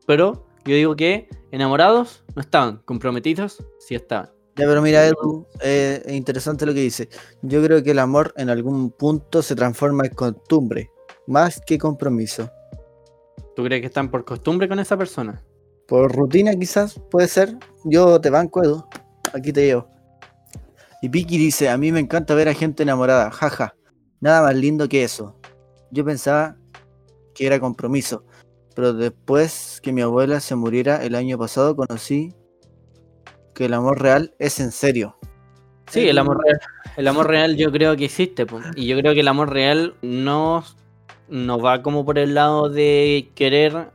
[0.06, 4.30] Pero yo digo que enamorados no estaban, comprometidos sí estaban.
[4.56, 7.10] Ya, pero mira, Edu, eh, es interesante lo que dice.
[7.42, 10.90] Yo creo que el amor en algún punto se transforma en costumbre,
[11.26, 12.50] más que compromiso.
[13.54, 15.44] ¿Tú crees que están por costumbre con esa persona?
[15.86, 17.56] Por rutina quizás, puede ser.
[17.84, 18.84] Yo te banco, Edu.
[19.32, 19.88] Aquí te llevo.
[21.02, 23.74] Y Piki dice, a mí me encanta ver a gente enamorada, jaja.
[24.20, 25.38] Nada más lindo que eso.
[25.90, 26.56] Yo pensaba
[27.34, 28.24] que era compromiso,
[28.74, 32.34] pero después que mi abuela se muriera el año pasado conocí
[33.54, 35.16] que el amor real es en serio.
[35.90, 36.60] Sí, el amor real.
[36.96, 38.46] El amor real yo creo que existe.
[38.74, 40.64] Y yo creo que el amor real no,
[41.28, 43.90] no va como por el lado de querer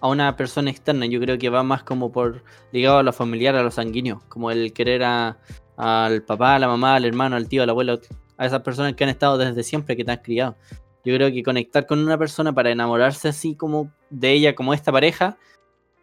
[0.00, 1.06] a una persona externa.
[1.06, 4.22] Yo creo que va más como por ligado a lo familiar, a lo sanguíneo.
[4.28, 5.38] Como el querer a,
[5.76, 8.00] al papá, a la mamá, al hermano, al tío, al abuelo.
[8.38, 10.56] A esas personas que han estado desde siempre, que te han criado.
[11.04, 14.92] Yo creo que conectar con una persona para enamorarse así como de ella, como esta
[14.92, 15.38] pareja,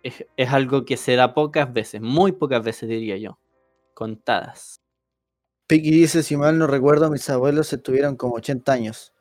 [0.02, 2.02] es, es algo que se da pocas veces.
[2.02, 3.38] Muy pocas veces diría yo.
[3.94, 4.82] Contadas.
[5.68, 9.14] Piki dice, si mal no recuerdo, mis abuelos estuvieron como 80 años.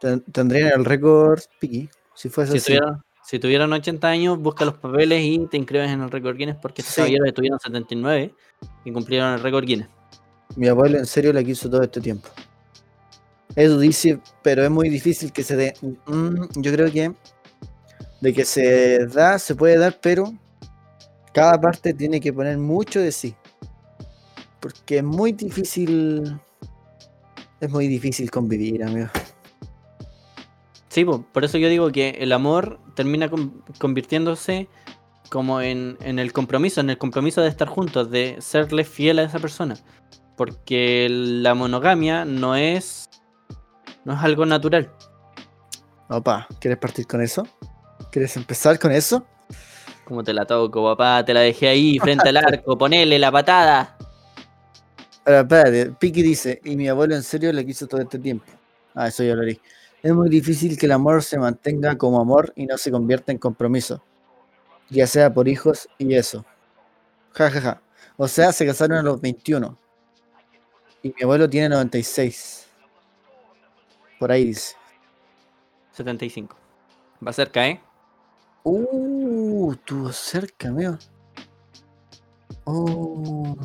[0.00, 2.80] Ten- Tendrían el récord, Piki, si fuese Si así.
[3.26, 6.82] Si tuvieran 80 años, busca los papeles y te inscribes en el récord Guinness porque
[6.82, 7.00] estos Sí.
[7.00, 8.34] caballeros estuvieron 79
[8.84, 9.88] y cumplieron el récord Guinness.
[10.56, 12.28] Mi abuelo en serio la quiso todo este tiempo.
[13.56, 15.74] Edu dice, pero es muy difícil que se dé.
[16.06, 17.12] Mm, yo creo que
[18.20, 20.32] de que se da, se puede dar, pero
[21.32, 23.34] cada parte tiene que poner mucho de sí.
[24.60, 26.38] Porque es muy difícil.
[27.60, 29.08] Es muy difícil convivir, amigo.
[30.88, 34.68] Sí, po, por eso yo digo que el amor termina con- convirtiéndose
[35.30, 39.22] como en, en el compromiso, en el compromiso de estar juntos, de serle fiel a
[39.22, 39.76] esa persona.
[40.36, 43.08] Porque la monogamia no es,
[44.04, 44.90] no es algo natural.
[46.08, 47.46] Opa, ¿quieres partir con eso?
[48.10, 49.26] ¿Quieres empezar con eso?
[50.04, 53.96] Como te la toco, papá, te la dejé ahí frente al arco, ponele la patada.
[55.24, 58.44] Ahora, espérate, Piki dice, y mi abuelo en serio le quiso todo este tiempo.
[58.94, 59.60] Ah, eso ya lo leí.
[60.02, 63.38] Es muy difícil que el amor se mantenga como amor y no se convierta en
[63.38, 64.02] compromiso.
[64.88, 66.44] Ya sea por hijos y eso.
[67.32, 67.82] Ja, ja, ja.
[68.16, 69.76] O sea, se casaron a los 21.
[71.02, 72.66] Y mi abuelo tiene 96.
[74.18, 74.74] Por ahí dice.
[75.92, 76.56] 75.
[77.26, 77.80] Va cerca, ¿eh?
[78.62, 80.98] Uh, estuvo cerca, amigo.
[82.64, 83.56] Oh.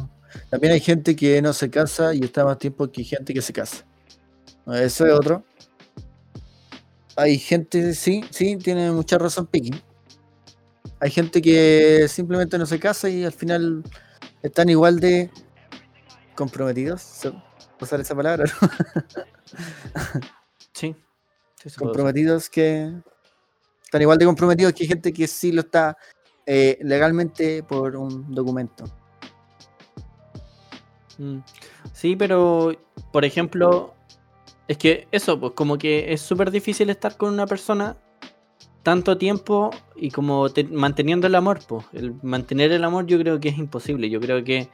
[0.50, 3.52] También hay gente que no se casa y está más tiempo que gente que se
[3.52, 3.86] casa.
[4.68, 5.44] Eso es otro.
[7.22, 9.80] Hay gente, sí, sí, tiene mucha razón Piki.
[11.00, 13.84] Hay gente que simplemente no se casa y al final
[14.42, 15.30] están igual de
[16.34, 17.02] comprometidos.
[17.04, 17.32] ¿se-
[17.80, 18.70] Usar esa palabra, ¿no?
[20.74, 20.96] Sí.
[21.78, 22.92] comprometidos que
[23.84, 25.96] están igual de comprometidos que gente que sí lo está
[26.48, 28.86] eh, legalmente por un documento.
[31.20, 31.38] Mm.
[31.94, 32.72] Sí, pero,
[33.12, 33.94] por ejemplo,
[34.68, 37.98] es que eso, pues como que es súper difícil estar con una persona
[38.84, 41.86] tanto tiempo y como te- manteniendo el amor, pues.
[41.94, 44.10] El mantener el amor yo creo que es imposible.
[44.10, 44.70] Yo creo que,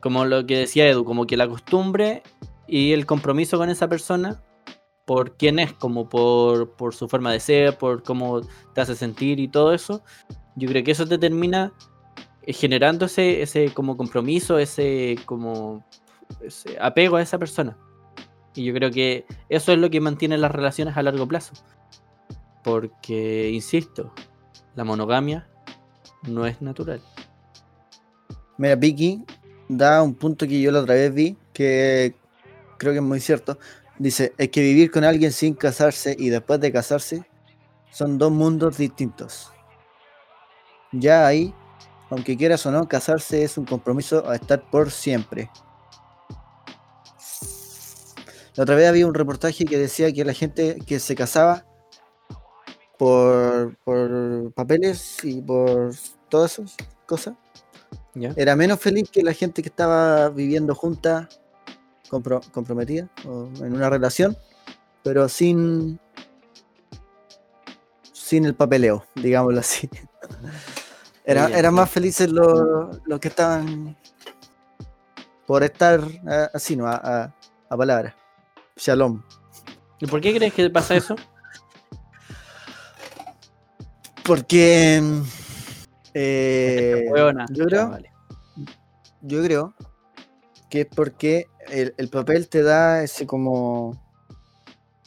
[0.00, 2.22] como lo que decía Edu, como que la costumbre
[2.66, 4.42] y el compromiso con esa persona,
[5.04, 8.40] por quién es, como por, su forma de ser, por cómo
[8.74, 10.02] te hace sentir y todo eso,
[10.56, 11.72] yo creo que eso te termina
[12.42, 15.84] eh, generando ese, ese como compromiso, ese como
[16.40, 17.76] ese apego a esa persona.
[18.56, 21.52] Y yo creo que eso es lo que mantiene las relaciones a largo plazo.
[22.64, 24.12] Porque, insisto,
[24.74, 25.46] la monogamia
[26.22, 27.00] no es natural.
[28.56, 29.22] Mira, Vicky
[29.68, 32.14] da un punto que yo la otra vez vi, que
[32.78, 33.58] creo que es muy cierto.
[33.98, 37.24] Dice, es que vivir con alguien sin casarse y después de casarse
[37.90, 39.52] son dos mundos distintos.
[40.92, 41.54] Ya ahí,
[42.10, 45.50] aunque quieras o no, casarse es un compromiso a estar por siempre.
[48.56, 51.64] La otra vez había un reportaje que decía que la gente que se casaba
[52.98, 55.92] por, por papeles y por
[56.30, 57.34] todas esas cosas
[58.14, 58.32] ¿ya?
[58.36, 61.28] era menos feliz que la gente que estaba viviendo junta,
[62.10, 64.36] compro- comprometida, o en una relación,
[65.02, 66.00] pero sin
[68.12, 69.88] sin el papeleo, digámoslo así.
[71.24, 73.96] Era, eran más felices los, los que estaban
[75.46, 76.86] por estar ah, así, ¿no?
[76.86, 77.34] A, a,
[77.68, 78.16] a palabra.
[78.76, 79.22] Shalom.
[80.00, 81.16] ¿Y por qué crees que pasa eso?
[84.24, 85.22] Porque mm,
[86.14, 87.06] eh,
[87.50, 88.12] yo creo vale.
[89.22, 89.74] Yo creo
[90.68, 94.02] que es porque el, el papel te da ese como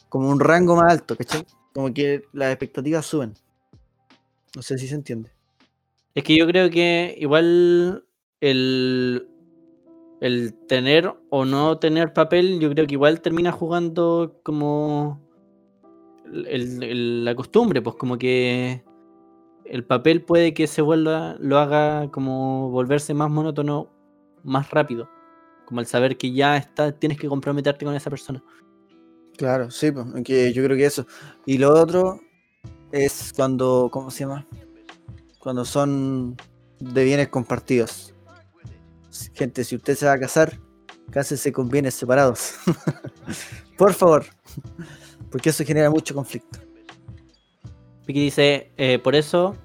[0.09, 1.45] como un rango más alto, ¿cachai?
[1.73, 3.35] Como que las expectativas suben.
[4.55, 5.31] No sé si se entiende.
[6.15, 8.05] Es que yo creo que igual
[8.41, 9.28] el,
[10.21, 15.21] el tener o no tener papel, yo creo que igual termina jugando como
[16.45, 18.83] el- la costumbre, pues como que
[19.65, 23.89] el papel puede que se vuelva, lo haga como volverse más monótono
[24.43, 25.09] más rápido.
[25.65, 28.43] Como el saber que ya está, tienes que comprometerte con esa persona.
[29.37, 31.05] Claro, sí, pues, que yo creo que eso.
[31.45, 32.19] Y lo otro
[32.91, 34.45] es cuando, ¿cómo se llama?
[35.37, 36.35] Cuando son
[36.79, 38.13] de bienes compartidos.
[39.33, 40.59] Gente, si usted se va a casar,
[41.11, 42.55] cásese con bienes separados.
[43.77, 44.25] Por favor.
[45.31, 46.59] Porque eso genera mucho conflicto.
[48.05, 49.55] Vicky dice, eh, por eso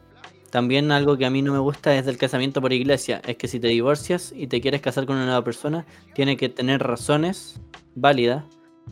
[0.50, 3.22] también algo que a mí no me gusta es del casamiento por iglesia.
[3.26, 6.48] Es que si te divorcias y te quieres casar con una nueva persona, tiene que
[6.48, 7.60] tener razones
[7.94, 8.44] válidas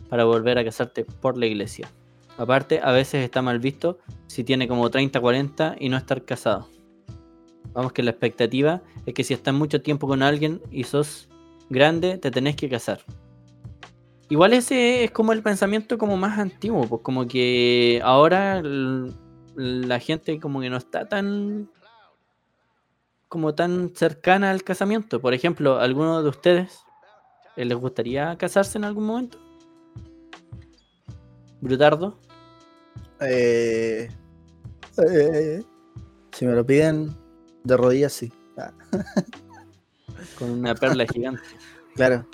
[0.09, 1.89] para volver a casarte por la iglesia.
[2.37, 6.67] Aparte, a veces está mal visto si tiene como 30, 40 y no estar casado.
[7.73, 11.29] Vamos que la expectativa es que si estás mucho tiempo con alguien y sos
[11.69, 12.99] grande, te tenés que casar.
[14.29, 20.39] Igual ese es como el pensamiento como más antiguo, pues como que ahora la gente
[20.39, 21.69] como que no está tan
[23.27, 25.19] como tan cercana al casamiento.
[25.19, 26.83] Por ejemplo, ¿alguno de ustedes
[27.55, 29.39] eh, les gustaría casarse en algún momento?
[31.59, 32.19] Brutardo.
[33.21, 34.07] Eh,
[34.97, 35.63] eh,
[36.31, 37.22] si me lo piden
[37.63, 38.31] de rodillas, sí.
[38.57, 38.71] Ah,
[40.39, 41.41] Con una perla gigante.
[41.95, 42.25] claro.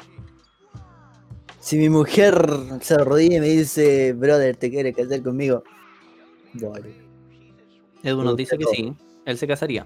[1.59, 2.47] Si mi mujer
[2.81, 5.63] se arrodilla y me dice, brother, ¿te quieres casar conmigo?
[6.53, 6.87] Bueno.
[8.01, 8.95] Edu nos dice que sí,
[9.25, 9.85] él se casaría.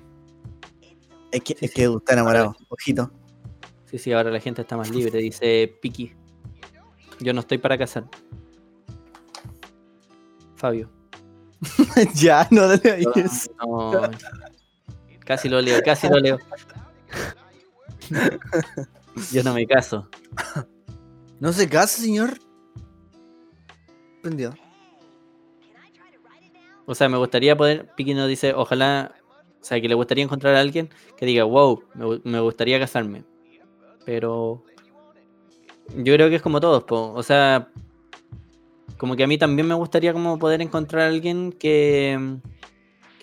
[1.31, 1.75] Es que, Sí, es sí.
[1.75, 3.11] que Edu está enamorado, ojito.
[3.85, 6.13] Sí, sí, ahora la gente está más libre, dice Piki.
[7.19, 8.05] Yo no estoy para casar.
[10.55, 10.89] Fabio.
[12.15, 13.03] ya, no dale ahí
[13.59, 14.11] No, no.
[15.25, 16.37] Casi lo leo, casi lo leo.
[19.31, 20.09] Yo no me caso.
[21.39, 22.39] No se casa, señor.
[24.21, 24.53] Prendió.
[26.85, 27.89] O sea, me gustaría poder.
[27.95, 29.13] Piki nos dice, ojalá.
[29.61, 33.23] O sea, que le gustaría encontrar a alguien que diga, wow, me, me gustaría casarme.
[34.05, 34.63] Pero.
[35.95, 37.13] Yo creo que es como todos, po.
[37.13, 37.69] O sea.
[38.97, 42.37] Como que a mí también me gustaría como poder encontrar a alguien que,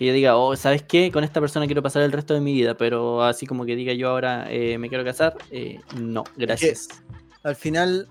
[0.00, 1.12] que yo diga, oh, ¿sabes qué?
[1.12, 3.92] Con esta persona quiero pasar el resto de mi vida, pero así como que diga
[3.92, 6.88] yo ahora eh, me quiero casar, eh, no, gracias.
[7.42, 8.08] Al final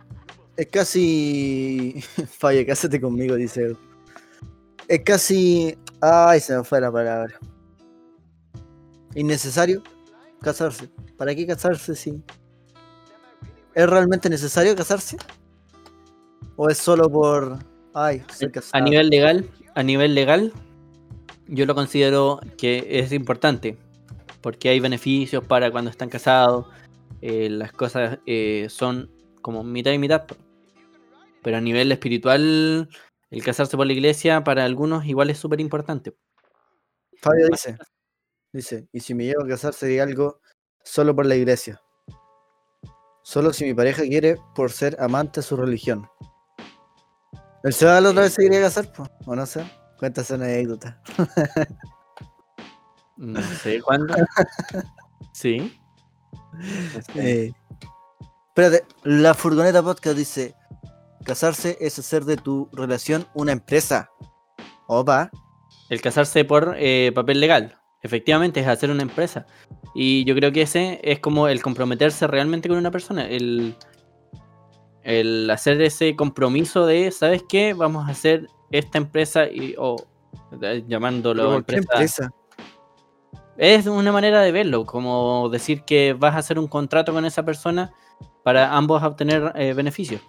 [0.56, 1.96] es casi.
[2.38, 3.76] Falla, cásate conmigo, dice.
[4.88, 5.76] Es casi.
[6.00, 7.40] Ay, se me fue la palabra.
[9.16, 9.82] Innecesario
[10.44, 10.92] casarse.
[11.18, 12.22] ¿Para qué casarse si.?
[13.74, 15.18] ¿Es realmente necesario casarse?
[16.56, 17.58] ¿O es solo por.
[17.96, 18.84] Ay, A casado?
[18.84, 20.54] nivel legal, a nivel legal,
[21.50, 23.78] yo lo considero que es importante,
[24.41, 26.68] porque hay beneficios para cuando están casados,
[27.22, 30.24] eh, las cosas eh, son como mitad y mitad.
[31.41, 32.89] Pero a nivel espiritual,
[33.30, 36.14] el casarse por la iglesia para algunos igual es súper importante.
[37.22, 37.78] Fabio dice.
[38.52, 40.41] Dice, y si me llevo a casar sería algo
[40.84, 41.82] solo por la iglesia.
[43.22, 46.08] Solo si mi pareja quiere por ser amante de su religión.
[47.64, 48.91] ¿El la otra vez se quería casar?
[48.91, 49.08] po?
[49.26, 49.64] ¿O no sé?
[50.00, 51.02] Cuéntase una anécdota.
[53.18, 54.16] No sé cuándo.
[55.34, 55.78] sí.
[57.16, 57.52] Eh,
[58.47, 60.56] espérate, la furgoneta podcast dice:
[61.26, 64.10] Casarse es hacer de tu relación una empresa.
[64.88, 65.30] Opa,
[65.89, 69.45] El casarse por eh, papel legal, efectivamente, es hacer una empresa.
[69.93, 73.28] Y yo creo que ese es como el comprometerse realmente con una persona.
[73.28, 73.76] El,
[75.04, 77.74] el hacer ese compromiso de, ¿sabes qué?
[77.74, 79.96] Vamos a hacer esta empresa y, o
[80.62, 82.24] eh, llamándolo pero ¿por qué empresa.
[82.26, 82.34] empresa?
[83.58, 87.44] Es una manera de verlo, como decir que vas a hacer un contrato con esa
[87.44, 87.92] persona
[88.44, 90.22] para ambos obtener eh, beneficios.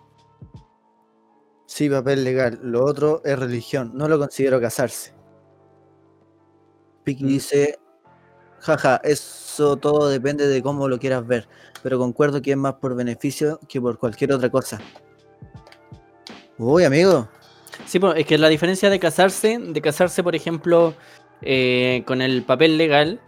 [1.67, 2.59] Sí, papel legal.
[2.63, 3.93] Lo otro es religión.
[3.95, 5.15] No lo considero casarse.
[7.05, 7.29] Piki Mm.
[7.29, 7.79] dice:
[8.59, 11.49] Jaja, eso todo depende de cómo lo quieras ver.
[11.85, 14.81] Pero concuerdo que es más por beneficio que por cualquier otra cosa.
[16.59, 17.29] Uy, amigo.
[17.87, 20.95] Sí, es que la diferencia de casarse, de casarse, por ejemplo,
[21.43, 23.21] eh, con el papel legal,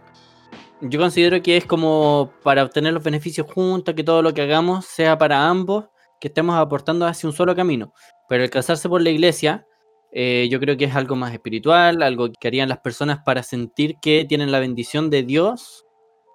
[0.81, 4.85] yo considero que es como para obtener los beneficios juntos, que todo lo que hagamos
[4.85, 5.85] sea para ambos,
[6.19, 7.93] que estemos aportando hacia un solo camino.
[8.29, 9.65] Pero el casarse por la iglesia,
[10.11, 13.95] eh, yo creo que es algo más espiritual, algo que harían las personas para sentir
[14.01, 15.85] que tienen la bendición de Dios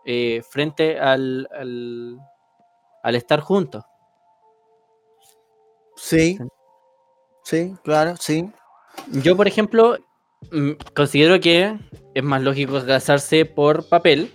[0.05, 2.19] eh, frente al, al,
[3.03, 3.85] al estar juntos.
[5.97, 6.39] Sí.
[7.49, 8.45] Sí, claro, sí.
[9.23, 9.97] Yo, por ejemplo,
[10.53, 11.79] mm, considero que
[12.15, 14.31] es más lógico casarse por papel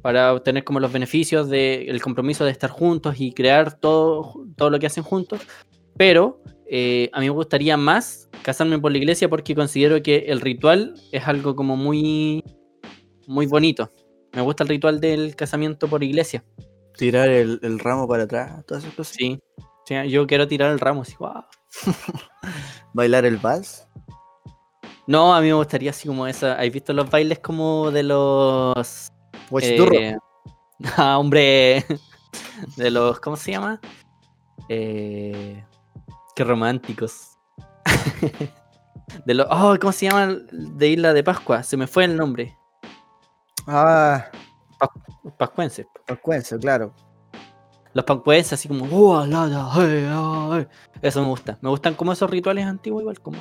[0.00, 4.78] para obtener como los beneficios del compromiso de estar juntos y crear todo, todo lo
[4.78, 5.42] que hacen juntos.
[5.98, 10.40] Pero eh, a mí me gustaría más casarme por la iglesia porque considero que el
[10.40, 12.42] ritual es algo como muy,
[13.26, 13.92] muy bonito.
[14.32, 16.42] Me gusta el ritual del casamiento por iglesia.
[16.96, 19.16] Tirar el, el ramo para atrás, todas esas cosas.
[19.18, 19.38] Sí.
[19.86, 21.44] Sí, yo quiero tirar el ramo así, guau.
[22.92, 23.86] Bailar el vals.
[25.06, 26.54] No, a mí me gustaría así como esa.
[26.54, 29.12] ¿Has visto los bailes como de los
[29.50, 29.94] Guachiturro.
[29.94, 30.16] Eh,
[30.96, 31.84] ah, hombre.
[32.76, 33.20] De los.
[33.20, 33.80] ¿Cómo se llama?
[34.68, 35.64] Eh,
[36.34, 37.38] qué románticos.
[39.26, 39.46] De los.
[39.50, 40.36] Oh, ¿cómo se llama?
[40.50, 41.62] De Isla de Pascua.
[41.62, 42.56] Se me fue el nombre.
[43.66, 44.26] Ah,
[45.38, 45.86] Pascuenses.
[46.06, 46.94] pascuense, claro.
[47.94, 48.86] Los pascuenses, así como.
[48.90, 50.08] "Oh, la, la, hey,
[50.52, 50.66] hey".
[51.00, 51.58] Eso me gusta.
[51.62, 53.38] Me gustan como esos rituales antiguos, igual como.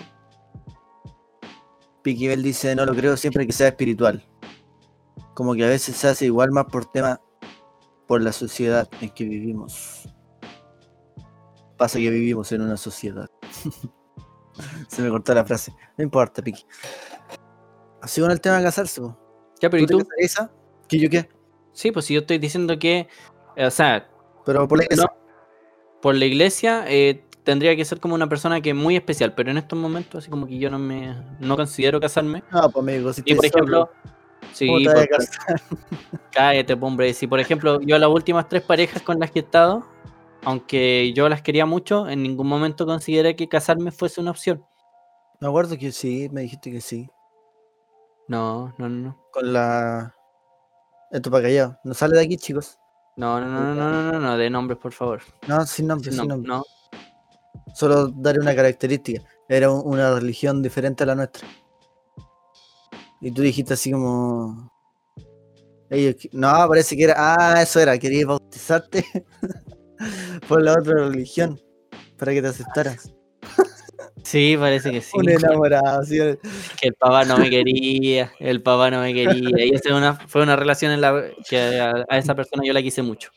[2.04, 4.24] Piquibel dice, no lo creo siempre que sea espiritual.
[5.34, 7.20] Como que a veces se hace igual más por tema,
[8.08, 10.08] por la sociedad en que vivimos.
[11.78, 13.30] Pasa que vivimos en una sociedad.
[14.88, 15.74] se me cortó la frase.
[15.98, 16.66] No importa, Piqui.
[18.02, 19.02] Así con el tema de casarse.
[19.62, 20.00] Ya, pero ¿y tú?
[20.00, 20.52] casarías, Isa?
[20.88, 21.30] ¿Que yo qué?
[21.72, 23.08] Sí, pues si yo estoy diciendo que.
[23.56, 24.10] eh, O sea,
[24.46, 25.06] Pero por la iglesia.
[25.06, 25.14] No,
[26.02, 29.52] por la iglesia eh, tendría que ser como una persona que es muy especial, pero
[29.52, 32.44] en estos momentos así como que yo no me no considero casarme.
[32.52, 33.90] No, pues amigo, si Y por ejemplo,
[34.52, 35.58] sí, ¿cómo te vas a
[36.10, 37.14] por- cállate, po, hombre.
[37.14, 39.86] Si por ejemplo yo las últimas tres parejas con las que he estado,
[40.44, 44.66] aunque yo las quería mucho, en ningún momento consideré que casarme fuese una opción.
[45.40, 47.10] Me acuerdo que sí, me dijiste que sí.
[48.28, 49.18] No, no, no.
[49.32, 50.16] Con la...
[51.12, 51.78] Esto para callado.
[51.84, 52.80] No sale de aquí, chicos.
[53.16, 55.22] No, no, no, no, no, no, no, de nombres, por favor.
[55.48, 56.48] No, sin nombre, No, sin nombre.
[56.50, 56.64] no.
[57.76, 59.22] Solo daré una característica.
[59.48, 61.48] Era un- una religión diferente a la nuestra.
[63.22, 64.72] Y tú dijiste así como.
[66.32, 67.16] No, parece que era.
[67.18, 67.98] Ah, eso era.
[68.00, 69.06] Querías bautizarte
[70.48, 71.60] por la otra religión.
[72.18, 73.14] Para que te aceptaras.
[74.24, 75.12] Sí, parece que sí.
[75.14, 76.00] Un enamorado.
[76.02, 76.18] así,
[76.82, 79.66] que el papá no me quería, el papá no me quería.
[79.66, 82.74] Y esa fue una, fue una relación en la que a, a esa persona yo
[82.74, 83.32] la quise mucho.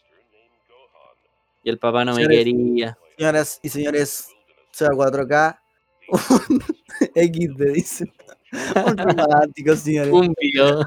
[1.64, 2.96] Y el papá no me quería.
[3.16, 4.28] Señoras y señores,
[4.70, 5.58] sea 4K.
[6.48, 6.60] Un
[7.14, 8.04] XD, dice.
[8.86, 10.12] Un romántico, señores.
[10.12, 10.86] Un video.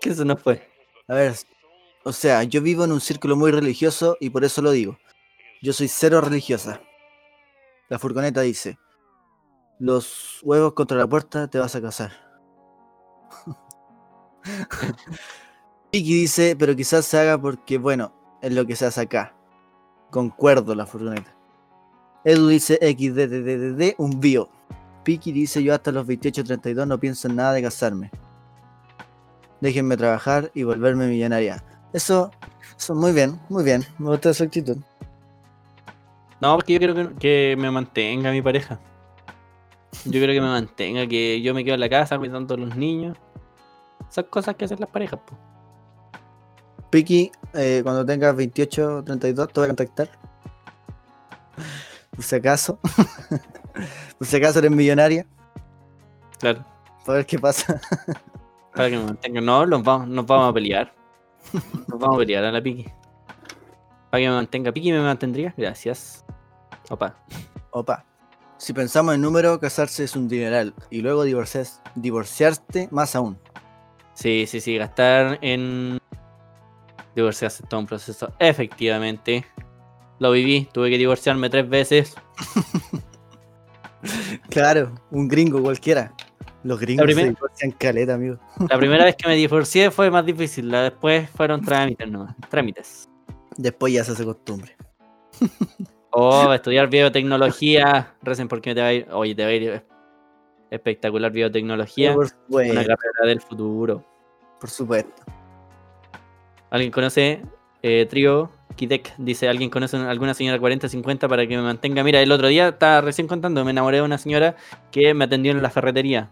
[0.00, 0.62] ¿Qué se nos fue?
[1.08, 1.34] A ver,
[2.08, 4.96] o sea, yo vivo en un círculo muy religioso y por eso lo digo.
[5.60, 6.80] Yo soy cero religiosa.
[7.90, 8.78] La furgoneta dice,
[9.78, 12.12] los huevos contra la puerta te vas a casar.
[15.92, 19.36] Vicky dice, pero quizás se haga porque, bueno, es lo que se hace acá.
[20.10, 21.36] Concuerdo la furgoneta.
[22.24, 24.48] Edu dice XDDDD, un bio.
[25.04, 28.10] Piki dice, yo hasta los 28-32 no pienso en nada de casarme.
[29.60, 31.62] Déjenme trabajar y volverme millonaria.
[31.92, 32.30] Eso,
[32.76, 33.84] eso muy bien, muy bien.
[33.98, 34.76] Me gusta su actitud.
[36.40, 38.78] No, porque yo quiero que, que me mantenga mi pareja.
[40.04, 42.76] Yo quiero que me mantenga, que yo me quedo en la casa cuidando a los
[42.76, 43.16] niños.
[44.08, 45.20] Esas cosas que hacen las parejas.
[46.90, 50.10] Piki, eh, cuando tengas 28 32, te voy a contactar.
[52.10, 52.78] Por si acaso.
[54.18, 55.26] Por si acaso eres millonaria.
[56.38, 56.64] Claro.
[57.04, 57.80] Para ver qué pasa.
[58.74, 59.40] Para que me mantenga.
[59.40, 60.97] No, nos vamos, nos vamos a pelear.
[61.88, 62.84] Nos vamos a pelear a la Piki.
[64.10, 64.72] Para que me mantenga.
[64.72, 65.54] Piki me mantendría.
[65.56, 66.24] Gracias.
[66.90, 67.16] Opa.
[67.70, 68.04] Opa.
[68.56, 70.74] Si pensamos en número, casarse es un dineral.
[70.90, 73.38] Y luego divorcias- divorciarte más aún.
[74.14, 74.76] Sí, sí, sí.
[74.76, 76.00] Gastar en
[77.14, 78.32] divorciarse es todo un proceso.
[78.38, 79.46] Efectivamente.
[80.18, 80.68] Lo viví.
[80.72, 82.14] Tuve que divorciarme tres veces.
[84.48, 86.12] Claro, un gringo cualquiera.
[86.64, 88.38] Los gringos se divorcian caleta, amigo.
[88.68, 90.70] La primera vez que me divorcié fue más difícil.
[90.70, 92.34] La después fueron trámites nomás.
[92.48, 93.08] Trámites.
[93.56, 94.76] Después ya se hace costumbre.
[96.10, 98.14] Oh, estudiar biotecnología.
[98.22, 99.06] Recen porque te va a ir.
[99.12, 99.84] Oye, te va a ir
[100.70, 102.14] espectacular biotecnología.
[102.14, 104.04] Por Una carrera del futuro.
[104.58, 105.22] Por supuesto.
[106.70, 107.42] ¿Alguien conoce
[107.82, 109.14] eh, Trio Kidek?
[109.18, 112.02] Dice, ¿alguien conoce alguna señora 40-50 para que me mantenga?
[112.04, 114.56] Mira, el otro día estaba recién contando, me enamoré de una señora
[114.90, 116.30] que me atendió en la ferretería.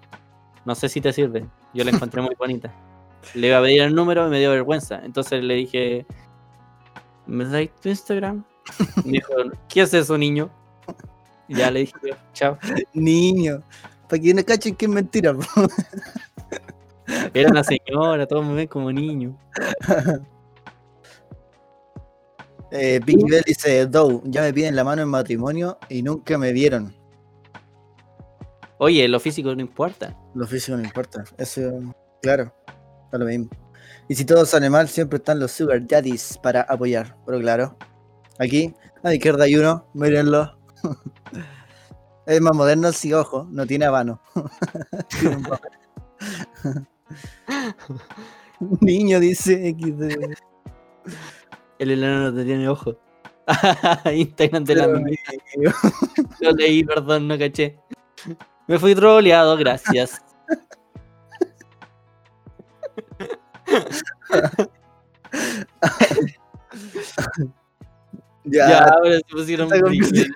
[0.64, 1.46] No sé si te sirve.
[1.74, 2.72] Yo la encontré muy bonita.
[3.34, 5.00] Le iba a pedir el número y me dio vergüenza.
[5.04, 6.06] Entonces le dije,
[7.26, 8.44] ¿me dais tu Instagram?
[9.04, 9.32] Me dijo,
[9.68, 10.50] ¿qué es eso, niño?
[11.48, 11.94] Y ya le dije,
[12.32, 12.58] chao.
[12.94, 13.62] Niño.
[14.08, 15.34] Para que no cachen que es mentira.
[15.34, 15.42] po.
[17.34, 19.36] Era una señora, todos me ven como niño.
[22.70, 26.52] Eh, Big Bell dice, Dow, ya me piden la mano en matrimonio y nunca me
[26.52, 26.94] dieron.
[28.78, 30.16] Oye, lo físico no importa.
[30.34, 31.24] Lo físico no importa.
[31.38, 32.52] Eso, claro,
[33.04, 33.48] está lo mismo.
[34.08, 37.16] Y si todo sale mal, siempre están los Sugar Daddies para apoyar.
[37.24, 37.76] Pero claro,
[38.38, 40.58] aquí a la izquierda hay uno, mírenlo.
[42.26, 44.20] es más moderno, sí, ojo, no tiene habano.
[48.80, 50.34] Niño dice XD.
[51.78, 52.96] El enano no te tiene ojo.
[54.12, 54.86] Instagram de la
[56.40, 57.78] Lo leí, perdón, no caché.
[58.66, 60.22] Me fui troleado, gracias.
[68.48, 70.28] Ya, Ya, ahora se pusieron brillantes.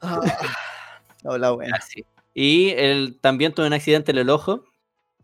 [0.00, 0.20] Ah,
[1.24, 1.76] Hola, bueno.
[1.76, 2.06] Así.
[2.32, 4.64] Y el, también tuve un accidente en el ojo.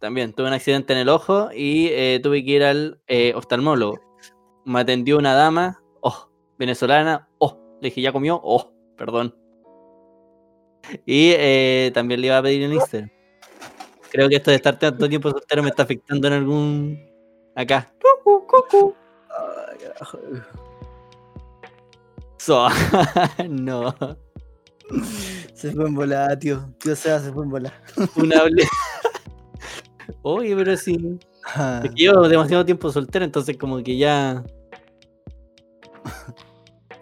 [0.01, 3.99] También tuve un accidente en el ojo y eh, tuve que ir al eh, oftalmólogo.
[4.65, 6.29] Me atendió una dama, oh,
[6.59, 8.41] venezolana, oh, le dije, ¿ya comió?
[8.43, 9.35] Oh, perdón.
[11.05, 13.11] Y eh, también le iba a pedir en Instagram.
[14.11, 17.11] Creo que esto de estar tanto tiempo soltero me está afectando en algún...
[17.55, 17.93] Acá.
[18.25, 18.95] Cucu, cucu.
[19.31, 20.19] Ay, carajo.
[22.39, 22.69] So-
[23.49, 23.95] no.
[25.55, 26.73] Se fue en volada, tío.
[26.79, 27.83] Tío Seba se fue en volada.
[28.17, 28.43] Una
[30.23, 31.19] Oye, pero sí.
[31.55, 34.43] Ah, Es que llevo demasiado tiempo soltero, entonces como que ya.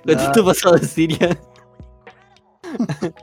[0.05, 1.41] ¿Cuánto no, pasado de Siria?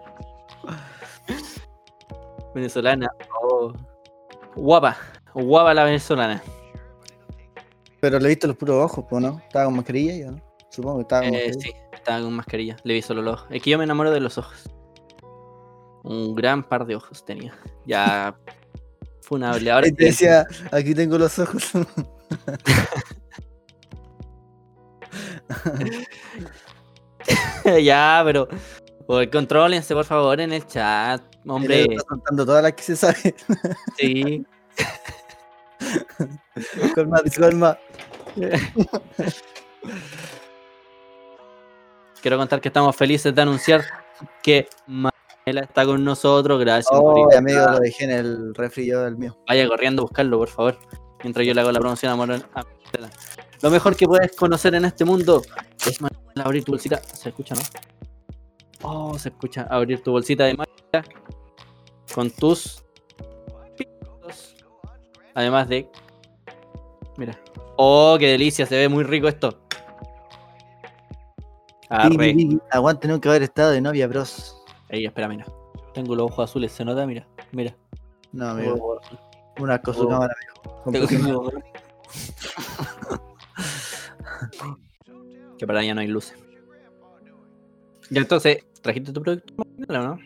[2.56, 3.08] venezolana.
[3.44, 3.72] Oh.
[4.56, 4.98] Guapa.
[5.34, 6.42] Guapa la venezolana.
[8.00, 9.40] Pero le viste los puros ojos, ¿no?
[9.46, 10.42] Estaba con mascarilla yo, ¿no?
[10.72, 11.62] Supongo que estaba con Eh, mascarilla.
[11.62, 12.76] sí, estaba con mascarilla.
[12.84, 13.48] Le vi solo los ojos.
[13.52, 14.70] Es que yo me enamoro de los ojos.
[16.04, 17.54] Un gran par de ojos tenía.
[17.86, 18.36] Ya.
[19.32, 19.72] Funable.
[19.72, 21.72] Ahora te decía, aquí tengo los ojos.
[27.82, 28.50] ya, pero.
[29.32, 31.22] Contrólense, por favor, en el chat.
[31.48, 33.34] Hombre, Está soltando todas las que se sabe.
[33.98, 34.46] sí.
[36.94, 37.80] Colma, colma.
[42.22, 43.86] Quiero contar que estamos felices de anunciar
[44.44, 44.68] que
[45.46, 46.60] Manuela está con nosotros.
[46.60, 47.00] Gracias.
[47.00, 47.38] por Oh, ir.
[47.38, 49.38] amigo, lo dejé en el refri yo del mío.
[49.48, 50.78] Vaya corriendo a buscarlo, por favor.
[51.24, 52.44] Mientras yo le hago la promoción a Manuel.
[52.56, 52.64] a.
[53.62, 55.42] Lo mejor que puedes conocer en este mundo
[55.88, 56.98] es Manuel, abrir tu bolsita.
[56.98, 57.62] ¿Se escucha, no?
[58.84, 59.68] Oh, se escucha.
[59.70, 61.04] Abrir tu bolsita de magia
[62.14, 62.84] con tus.
[65.36, 65.88] Además de.
[67.18, 67.40] Mira.
[67.78, 68.66] Oh, qué delicia.
[68.66, 69.58] Se ve muy rico esto.
[71.90, 72.36] Arre.
[72.72, 74.61] Aguante nunca haber estado de novia, bros.
[74.92, 75.46] Ey, espera, mira.
[75.94, 77.06] Tengo los ojos azules, ¿se nota?
[77.06, 77.76] Mira, mira.
[78.32, 79.00] No, amigo.
[79.60, 80.08] Una cosa Oh.
[80.10, 80.82] cámara, amigo.
[80.92, 81.18] Tengo que
[85.58, 86.36] Que para allá no hay luces.
[88.10, 89.64] Y entonces, ¿trajiste tu producto o
[89.94, 90.18] no?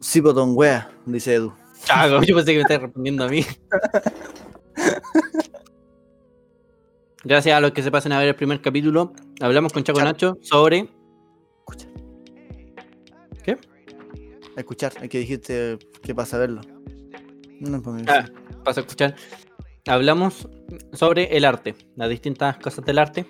[0.00, 1.54] Sí, botón wea, dice Edu.
[1.84, 3.44] Chago, yo pensé que me estabas respondiendo a mí.
[7.24, 10.08] Gracias a los que se pasen a ver el primer capítulo, hablamos con Chaco Chaco.
[10.10, 10.88] Nacho sobre.
[14.56, 16.60] A escuchar, es que dijiste que pasa a verlo.
[17.60, 18.26] No, pues, Ah,
[18.64, 19.14] vas a escuchar.
[19.86, 20.48] Hablamos
[20.92, 23.26] sobre el arte, las distintas cosas del arte.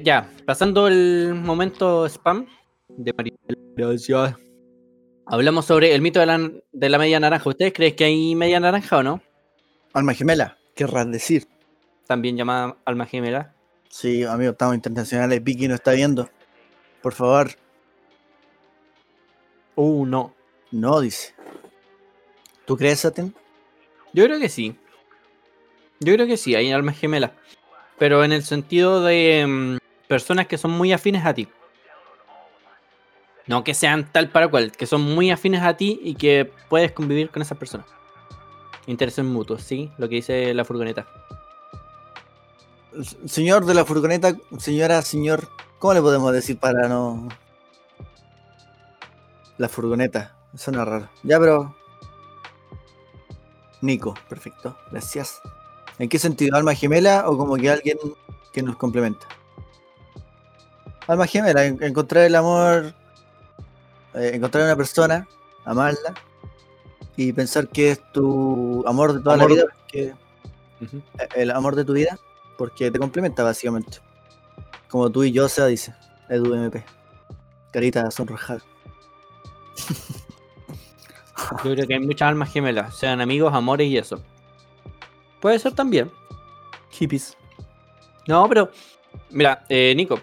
[0.00, 2.46] Ya, pasando el momento spam
[2.88, 3.58] de Maribel.
[3.76, 4.34] Gracias.
[5.26, 7.48] Hablamos sobre el mito de la, de la media naranja.
[7.48, 9.22] ¿Ustedes creen que hay media naranja o no?
[9.94, 11.46] Alma gemela, querrás decir.
[12.06, 13.54] También llamada alma gemela.
[13.88, 15.42] Sí, amigo, estamos internacionales.
[15.42, 16.28] Vicky no está viendo.
[17.00, 17.50] Por favor,
[19.76, 20.34] Uh, no.
[20.70, 21.34] no, dice.
[22.66, 23.34] ¿Tú crees, Satin?
[24.12, 24.76] Yo creo que sí.
[26.00, 27.32] Yo creo que sí, hay almas gemelas.
[27.98, 31.48] Pero en el sentido de mm, personas que son muy afines a ti.
[33.46, 36.92] No que sean tal para cual, que son muy afines a ti y que puedes
[36.92, 37.86] convivir con esas personas.
[38.86, 41.06] Intereses mutuos, sí, lo que dice la furgoneta.
[43.26, 45.48] Señor de la furgoneta, señora, señor,
[45.78, 47.28] ¿cómo le podemos decir para no.
[49.58, 51.08] La furgoneta, suena raro.
[51.22, 51.74] Ya, pero.
[53.80, 55.40] Nico, perfecto, gracias.
[55.98, 56.56] ¿En qué sentido?
[56.56, 57.98] ¿Alma gemela o como que alguien
[58.52, 59.26] que nos complementa?
[61.06, 62.94] Alma gemela, en- encontrar el amor,
[64.14, 65.28] eh, encontrar una persona,
[65.64, 66.14] amarla
[67.16, 69.50] y pensar que es tu amor de toda Amor.
[69.50, 69.54] la
[69.92, 70.16] vida,
[70.80, 71.02] Ujú.
[71.36, 72.18] el amor de tu vida
[72.56, 73.98] porque te complementa básicamente.
[74.88, 75.94] Como tú y yo, se dice.
[76.28, 76.84] Edu MP.
[77.72, 78.62] Carita sonrojada.
[81.64, 84.22] Yo creo que hay muchas almas gemelas, sean amigos, amores y eso.
[85.40, 86.10] Puede ser también.
[86.90, 87.36] Hippies.
[88.26, 88.70] No, pero,
[89.30, 90.18] mira, eh, Nico,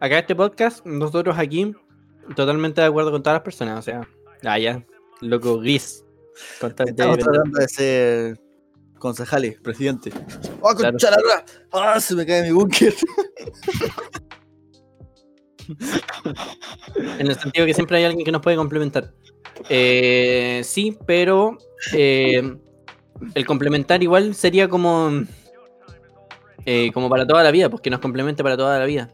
[0.00, 1.74] acá este podcast, nosotros aquí,
[2.34, 4.08] totalmente de acuerdo con todas las personas, o sea,
[4.44, 4.82] ah, ya,
[5.20, 6.04] loco gris.
[6.60, 8.40] Estamos tratando de ser
[8.98, 10.12] concejales, presidente.
[10.60, 10.96] ¡Oh, Claro.
[11.00, 11.44] lora!
[11.72, 12.94] ¡Ah, se me cae mi búnker!
[17.18, 19.12] En el sentido que siempre hay alguien que nos puede complementar.
[19.68, 21.58] Eh, sí, pero
[21.92, 22.56] eh,
[23.34, 25.10] el complementar igual sería como
[26.64, 29.10] eh, como para toda la vida, pues que nos complemente para toda la vida.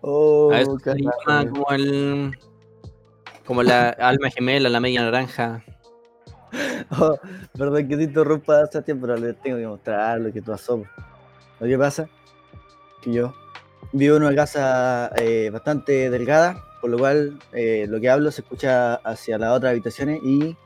[0.00, 1.20] Oh, A eso se le carajo.
[1.26, 2.38] llama como el
[3.44, 5.64] como la alma gemela, la media naranja.
[6.98, 7.18] Oh,
[7.58, 10.88] perdón que te interrumpa hace tiempo, pero les tengo que mostrar lo que tú asomas.
[11.58, 12.08] Lo que pasa
[13.02, 13.34] que yo
[13.92, 18.42] vivo en una casa eh, bastante delgada, por lo cual eh, lo que hablo se
[18.42, 20.56] escucha hacia las otras habitaciones y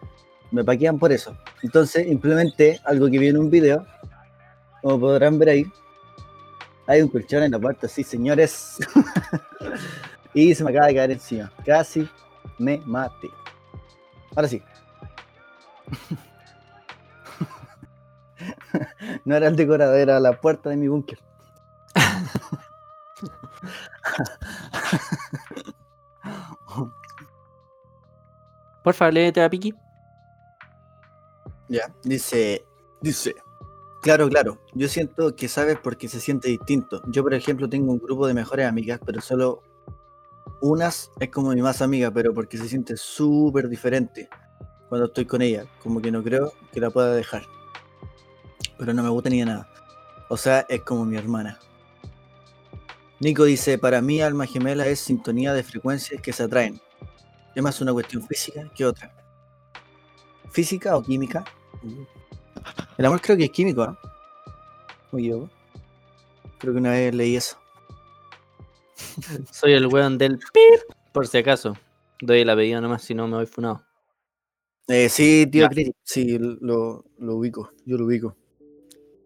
[0.50, 1.36] me paquean por eso.
[1.62, 3.86] Entonces implementé algo que vi en un video,
[4.82, 5.66] como podrán ver ahí.
[6.86, 8.78] Hay un colchón en la puerta, sí señores.
[10.34, 11.52] y se me acaba de caer encima.
[11.64, 12.08] Casi
[12.58, 13.28] me maté.
[14.34, 14.62] Ahora sí.
[19.24, 21.18] No era el decorador, era la puerta de mi búnker.
[28.90, 29.72] Porfa, léete a Piki.
[31.68, 31.94] Ya.
[32.02, 32.64] Dice,
[33.00, 33.36] dice.
[34.02, 34.58] Claro, claro.
[34.74, 37.00] Yo siento que sabes porque se siente distinto.
[37.06, 39.62] Yo, por ejemplo, tengo un grupo de mejores amigas, pero solo
[40.60, 44.28] unas es como mi más amiga, pero porque se siente súper diferente
[44.88, 45.66] cuando estoy con ella.
[45.80, 47.44] Como que no creo que la pueda dejar.
[48.76, 49.68] Pero no me gusta ni de nada.
[50.28, 51.60] O sea, es como mi hermana.
[53.20, 56.80] Nico dice, para mí alma gemela es sintonía de frecuencias que se atraen.
[57.54, 59.12] Es más una cuestión física que otra.
[60.50, 61.44] ¿Física o química?
[62.98, 63.98] El amor creo que es químico, ¿no?
[65.12, 65.48] Muy yo.
[66.58, 67.56] Creo que una vez leí eso.
[69.50, 70.94] Soy el weón del pip.
[71.12, 71.74] Por si acaso.
[72.20, 73.82] Doy el apellido nomás, si no me voy funado.
[74.88, 75.92] Eh, sí, tío Ya.
[76.02, 77.72] Sí, lo, lo ubico.
[77.86, 78.36] Yo lo ubico.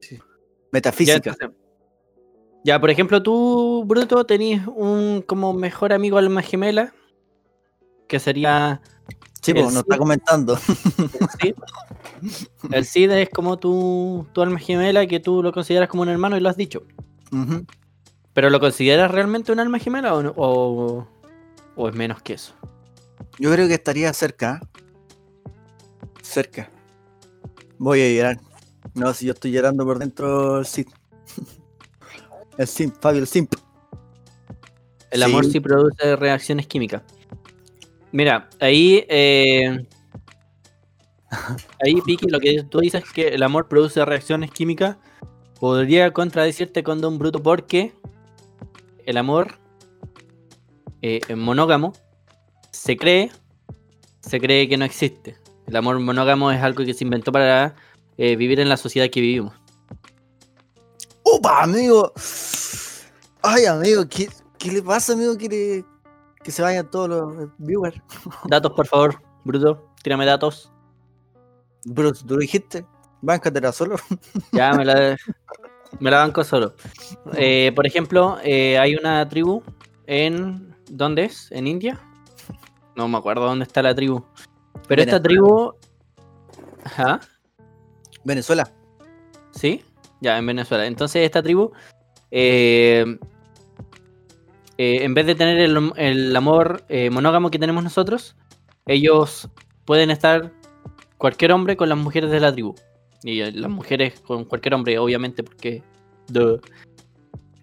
[0.00, 0.16] Sí.
[0.16, 0.24] Ya,
[0.70, 1.30] Metafísica.
[1.30, 1.50] entonces-
[2.64, 6.94] ya, por ejemplo, tú, Bruto, tenés un como mejor amigo alma gemela.
[8.14, 8.80] Que sería
[9.42, 9.98] Sí, El pues, nos está Cid.
[9.98, 10.54] comentando.
[10.54, 11.54] el Cid.
[12.70, 16.36] El Cid es como tu, tu alma gemela que tú lo consideras como un hermano
[16.36, 16.84] y lo has dicho.
[18.32, 21.06] ¿Pero lo consideras realmente un alma gemela o, no- o,
[21.76, 22.54] o es menos que eso?
[23.40, 24.60] Yo creo que estaría cerca.
[24.62, 25.50] ¿eh?
[26.22, 26.70] Cerca.
[27.78, 28.40] Voy a llorar.
[28.94, 30.88] No, si yo estoy llorando por dentro, el Simp.
[32.56, 33.52] El Simp, Fabio, el Simp.
[35.10, 35.50] El amor Sí.
[35.52, 37.02] sí produce reacciones químicas.
[38.14, 39.04] Mira, ahí.
[39.08, 39.88] eh,
[41.84, 44.98] ahí, Piki, lo que tú dices que el amor produce reacciones químicas.
[45.58, 47.92] Podría contradecirte con Don Bruto porque
[49.04, 49.58] el amor
[51.02, 51.92] eh, monógamo
[52.70, 53.32] se cree.
[54.20, 55.36] Se cree que no existe.
[55.66, 57.74] El amor monógamo es algo que se inventó para
[58.16, 59.54] eh, vivir en la sociedad que vivimos.
[61.24, 62.12] ¡Opa, amigo!
[63.42, 65.36] Ay, amigo, ¿qué, qué le pasa, amigo?
[65.36, 65.84] ¿Quiere
[66.44, 68.00] que se vayan todos los viewers?
[68.48, 69.90] Datos, por favor, Bruto.
[70.02, 70.70] Tírame datos.
[71.94, 72.84] Pero tú lo dijiste.
[73.22, 73.96] Báncatela solo.
[74.52, 75.16] Ya me la,
[76.00, 76.74] me la banco solo.
[77.36, 79.62] Eh, por ejemplo, eh, hay una tribu
[80.06, 80.74] en.
[80.90, 81.50] ¿Dónde es?
[81.52, 81.98] ¿En India?
[82.96, 84.22] No me acuerdo dónde está la tribu.
[84.88, 85.72] Pero esta tribu.
[86.84, 87.20] Ajá,
[88.24, 88.70] Venezuela.
[89.52, 89.82] sí,
[90.20, 90.86] ya en Venezuela.
[90.86, 91.72] Entonces, esta tribu.
[92.30, 93.18] eh,
[94.78, 98.36] eh, en vez de tener el, amor eh, monógamo que tenemos nosotros,
[98.86, 99.48] ellos
[99.84, 100.52] pueden estar
[101.18, 102.74] cualquier hombre con las mujeres de la tribu.
[103.22, 105.82] Y eh, las mujeres con cualquier hombre, obviamente, porque.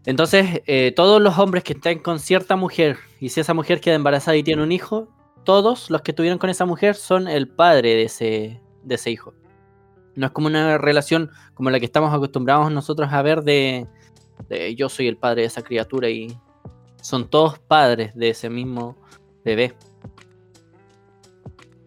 [0.05, 3.95] Entonces, eh, todos los hombres que estén con cierta mujer, y si esa mujer queda
[3.95, 5.07] embarazada y tiene un hijo,
[5.43, 9.34] todos los que estuvieron con esa mujer son el padre de ese, de ese hijo.
[10.16, 13.88] No es como una relación como la que estamos acostumbrados nosotros a ver de
[14.76, 16.36] yo soy el padre de esa criatura y
[17.02, 18.95] son todos padres de ese mismo
[19.43, 19.76] bebé.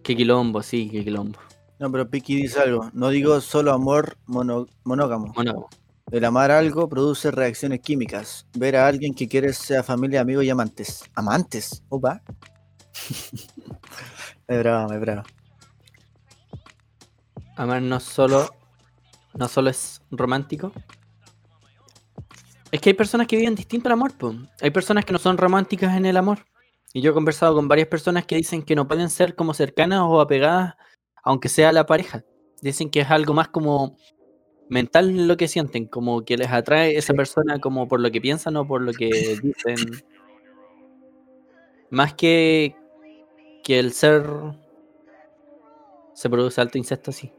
[0.02, 1.38] Qué quilombo, sí, qué quilombo.
[1.78, 2.90] No, pero Piki dice algo.
[2.92, 5.32] No digo solo amor mono- monógamo.
[5.34, 5.66] Bueno,
[6.10, 8.46] El amar algo produce reacciones químicas.
[8.56, 11.02] Ver a alguien que quieres sea familia, amigo y amantes.
[11.14, 11.82] ¿Amantes?
[11.88, 12.22] Opa.
[14.48, 15.22] es bravo, es bravo.
[17.56, 18.50] amar no solo,
[19.34, 20.72] no solo es romántico.
[22.74, 24.34] Es que hay personas que viven distinto el amor, po.
[24.60, 26.38] Hay personas que no son románticas en el amor.
[26.92, 30.00] Y yo he conversado con varias personas que dicen que no pueden ser como cercanas
[30.02, 30.74] o apegadas,
[31.22, 32.24] aunque sea la pareja.
[32.62, 33.96] Dicen que es algo más como
[34.68, 38.56] mental lo que sienten, como que les atrae esa persona como por lo que piensan
[38.56, 39.76] o por lo que dicen.
[41.90, 42.74] Más que
[43.62, 44.28] que el ser
[46.12, 47.32] se produce alto incesto así.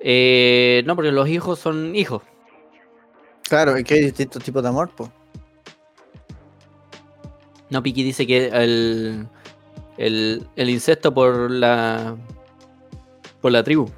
[0.00, 2.22] Eh, no, porque los hijos son hijos.
[3.52, 5.10] Claro, es que hay distintos tipos de amor, pues.
[7.68, 9.28] No, Piki dice que el,
[9.98, 12.16] el, el incesto por la
[13.42, 13.90] por la tribu.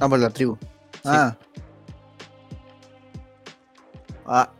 [0.00, 0.56] Ah, por la tribu.
[1.04, 1.36] Ah.
[4.24, 4.50] Ah.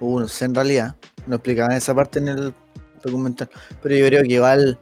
[0.00, 0.96] Uh, no sé, en realidad.
[1.26, 2.54] No explicaban esa parte en el
[3.02, 3.50] documental.
[3.82, 4.78] Pero yo creo que igual.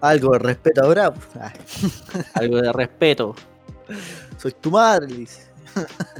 [0.00, 1.12] Algo de respeto habrá.
[1.12, 1.26] pues.
[1.40, 1.52] Ah,
[2.34, 3.34] Algo de respeto.
[4.40, 5.50] Soy tu madre, le dice.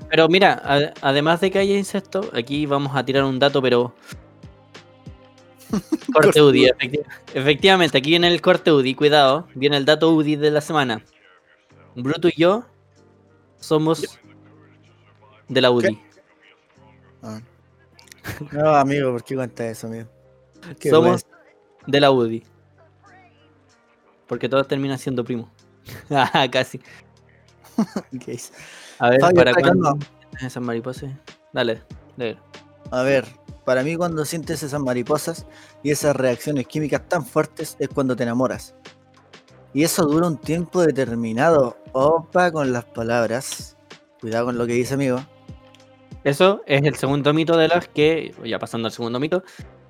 [0.09, 3.95] Pero mira, a- además de que haya incesto, aquí vamos a tirar un dato, pero.
[6.13, 7.05] Corte UDI, efecti-
[7.35, 11.05] efectivamente, aquí viene el corte UDI, cuidado, viene el dato UDI de la semana.
[11.95, 12.65] Bruto y yo
[13.59, 14.19] somos
[15.49, 16.01] de la UDI.
[17.23, 17.41] Ah.
[18.53, 20.09] No, amigo, ¿por qué cuenta eso, amigo?
[20.79, 21.25] Qué Somos
[21.87, 22.43] de la UDI.
[24.27, 25.49] Porque todos terminan siendo primos.
[26.11, 26.81] Ah, Casi.
[28.99, 29.99] A ver, Fabio, ¿para cuándo
[30.41, 31.11] esas mariposas?
[31.53, 31.83] Dale,
[32.17, 32.39] dale.
[32.91, 33.25] A ver,
[33.65, 35.47] para mí cuando sientes esas mariposas
[35.83, 38.75] y esas reacciones químicas tan fuertes es cuando te enamoras.
[39.73, 41.77] Y eso dura un tiempo determinado.
[41.93, 43.77] Opa con las palabras.
[44.21, 45.25] Cuidado con lo que dice, amigo.
[46.25, 49.43] Eso es el segundo mito de los que, ya pasando al segundo mito,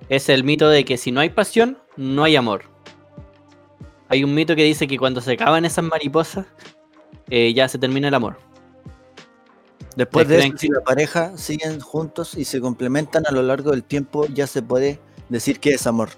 [0.07, 2.63] es el mito de que si no hay pasión, no hay amor.
[4.07, 6.45] Hay un mito que dice que cuando se acaban esas mariposas,
[7.31, 8.37] eh, ya se termina el amor.
[9.95, 13.83] Después de eso, si la pareja siguen juntos y se complementan a lo largo del
[13.83, 16.09] tiempo, ya se puede decir que es amor.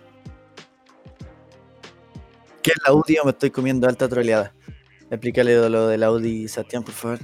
[2.61, 4.53] ¿Qué es la UDI o me estoy comiendo alta troleada?
[5.09, 7.20] Explícale lo de la UDI, Sebastián, por favor.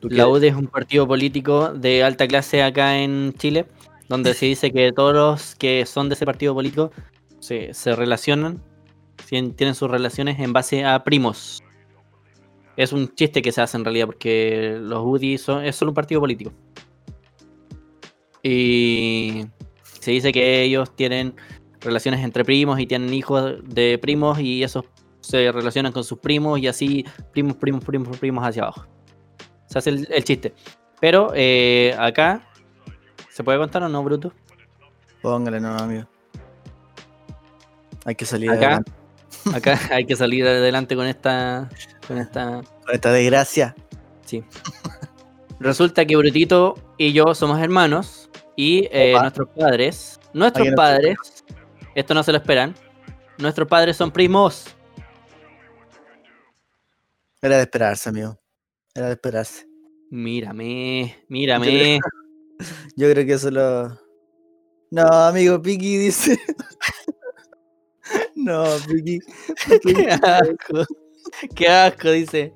[0.00, 3.66] ¿Tú La UDI es un partido político de alta clase acá en Chile,
[4.08, 6.90] donde se dice que todos los que son de ese partido político
[7.38, 8.60] se, se relacionan,
[9.30, 11.62] tien- tienen sus relaciones en base a primos.
[12.76, 15.94] Es un chiste que se hace en realidad, porque los UDI son, es solo un
[15.94, 16.52] partido político.
[18.42, 19.46] Y
[20.00, 21.34] Se dice que ellos tienen
[21.80, 24.84] relaciones entre primos y tienen hijos de primos y esos
[25.20, 28.86] se relacionan con sus primos y así primos, primos, primos, primos hacia abajo.
[29.66, 30.52] Se hace el, el chiste.
[31.00, 32.48] Pero eh, acá,
[33.30, 34.32] ¿se puede contar o no, Bruto?
[35.20, 36.06] Póngale, no, amigo.
[38.04, 38.66] Hay que salir Acá.
[38.66, 38.92] adelante
[39.54, 41.68] Acá hay que salir adelante con esta.
[42.12, 42.62] Con esta.
[42.84, 43.74] con esta desgracia.
[44.26, 44.44] Sí.
[45.60, 48.28] Resulta que Brutito y yo somos hermanos.
[48.54, 50.20] Y eh, nuestros padres.
[50.34, 51.16] Nuestros padres.
[51.94, 52.74] Esto no se lo esperan.
[53.38, 54.66] Nuestros padres son primos.
[57.40, 58.38] Era de esperarse, amigo.
[58.94, 59.66] Era de esperarse.
[60.10, 61.98] Mírame, mírame.
[62.96, 63.98] Yo creo que eso lo.
[64.90, 66.38] No, amigo, Piki dice.
[68.36, 69.18] no, Piki.
[69.82, 70.84] Qué asco.
[71.54, 72.54] Qué asco, dice.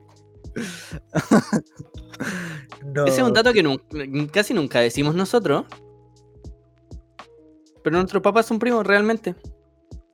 [2.85, 3.05] No.
[3.05, 5.65] Ese es un dato que casi nunca decimos nosotros.
[7.83, 9.35] Pero nuestros papás son primos realmente.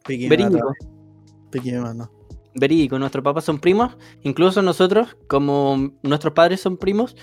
[0.07, 0.75] Verídico.
[1.81, 2.11] mandó.
[2.55, 3.97] Verídico, nuestros papás son primos.
[4.23, 7.17] Incluso nosotros, como nuestros padres son primos,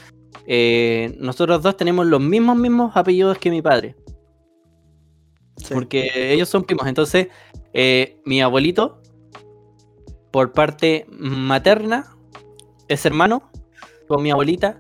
[0.46, 3.96] eh, nosotros dos tenemos los mismos mismos apellidos que mi padre.
[5.58, 5.74] Sí.
[5.74, 6.88] Porque ellos son primos.
[6.88, 7.28] Entonces,
[7.74, 8.99] eh, mi abuelito,
[10.32, 12.16] por parte materna,
[12.88, 13.50] es hermano
[14.08, 14.80] con mi abuelita,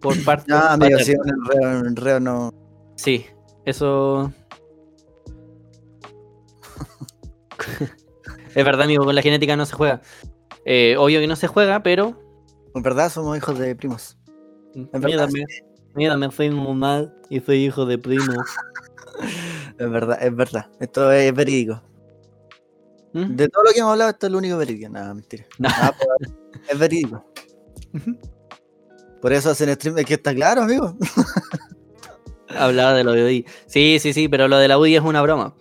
[0.00, 2.50] por parte No, amigo, sí, un enreo, un enreo no.
[2.96, 3.26] Sí,
[3.64, 4.32] eso.
[8.54, 10.00] es verdad, amigo, con la genética no se juega.
[10.64, 12.20] Eh, obvio que no se juega, pero.
[12.74, 14.16] En verdad somos hijos de primos.
[14.74, 15.28] En Mira, verdad,
[15.94, 18.32] mira, me soy mal y soy hijo de primo.
[19.78, 20.66] Es verdad, es verdad.
[20.80, 21.80] Esto es verídico.
[23.18, 23.36] ¿Mm?
[23.36, 24.90] De todo lo que hemos hablado, esto es lo único verídico.
[24.90, 25.44] Nada, mentira.
[25.58, 25.68] No.
[25.70, 26.34] Ah, pero
[26.68, 27.24] es verídico.
[29.20, 29.98] Por eso hacen stream.
[29.98, 30.96] Es que está claro, amigo.
[32.48, 33.46] Hablaba de lo de UDI.
[33.66, 35.54] Sí, sí, sí, pero lo de la UDI es una broma.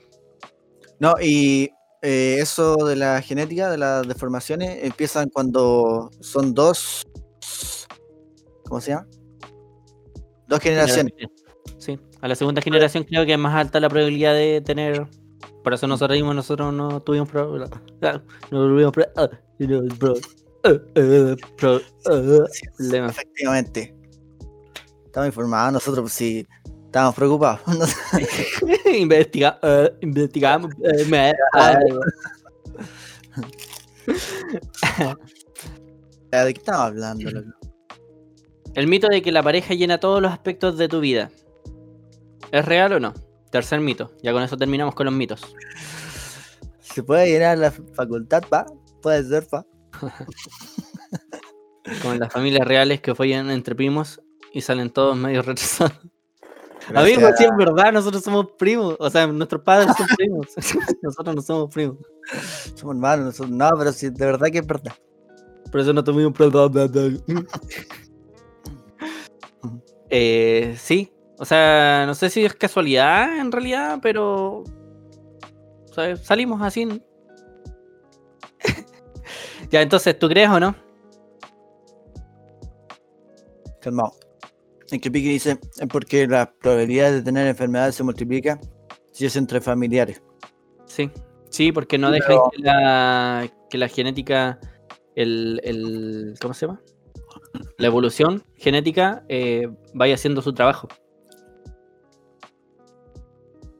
[0.99, 1.69] No, y
[2.01, 7.07] eh, eso de la genética, de las deformaciones, empiezan cuando son dos.
[8.65, 9.07] ¿Cómo se llama?
[10.47, 11.13] Dos generaciones.
[11.77, 15.07] Sí, a la segunda generación creo que es más alta la probabilidad de tener.
[15.63, 17.65] Por eso nosotros mismos nosotros no tuvimos pro-
[18.01, 18.21] ah,
[18.51, 19.29] no tuvimos pro- ah,
[19.59, 20.13] no, pro-
[20.63, 22.45] ah, ah, pro- ah,
[22.77, 23.07] problema.
[23.09, 23.95] Efectivamente.
[25.05, 26.45] Estamos informados, nosotros sí
[26.85, 27.61] estábamos preocupados.
[28.97, 30.71] Investiga, eh, investigamos.
[30.83, 31.33] eh, me-
[36.31, 37.29] ¿De qué estamos hablando?
[38.75, 41.31] el mito de que la pareja llena todos los aspectos de tu vida.
[42.51, 43.13] ¿Es real o no?
[43.51, 44.11] Tercer mito.
[44.21, 45.41] Ya con eso terminamos con los mitos.
[46.79, 48.65] ¿Se puede llenar la facultad, pa?
[49.01, 49.65] Puede ser, pa.
[52.03, 54.21] Con las familias reales que follan entre primos
[54.51, 55.97] y salen todos medio retrasados.
[56.89, 57.17] Gracias.
[57.17, 58.95] Amigos, sí es verdad, nosotros somos primos.
[58.99, 60.47] O sea, nuestros padres son primos.
[61.01, 61.97] nosotros no somos primos.
[62.75, 64.93] Somos hermanos, nosotros- no, pero sí, de verdad que es verdad.
[65.71, 67.21] Por eso no tuvimos perdón.
[70.09, 71.11] eh, sí.
[71.39, 74.63] O sea, no sé si es casualidad en realidad, pero.
[74.63, 76.87] o sea, salimos así.
[79.71, 80.75] ya, entonces, ¿tú crees o no?
[83.81, 84.13] Calmado.
[84.89, 88.59] En que Pique dice, es porque la probabilidad de tener enfermedades se multiplica
[89.11, 90.21] si es entre familiares.
[90.85, 91.11] Sí.
[91.49, 94.59] Sí, porque no dejan pero- que, la, que la genética.
[95.15, 96.35] El, el.
[96.41, 96.81] ¿Cómo se llama?
[97.77, 100.87] La evolución genética eh, vaya haciendo su trabajo.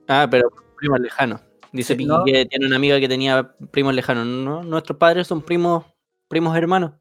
[0.08, 1.42] Ah, pero primos lejanos.
[1.72, 2.24] Dice Sí, Piki ¿no?
[2.24, 4.26] que tiene una amiga que tenía primos lejanos.
[4.26, 5.86] No, nuestros padres son primos,
[6.28, 6.94] primos hermanos.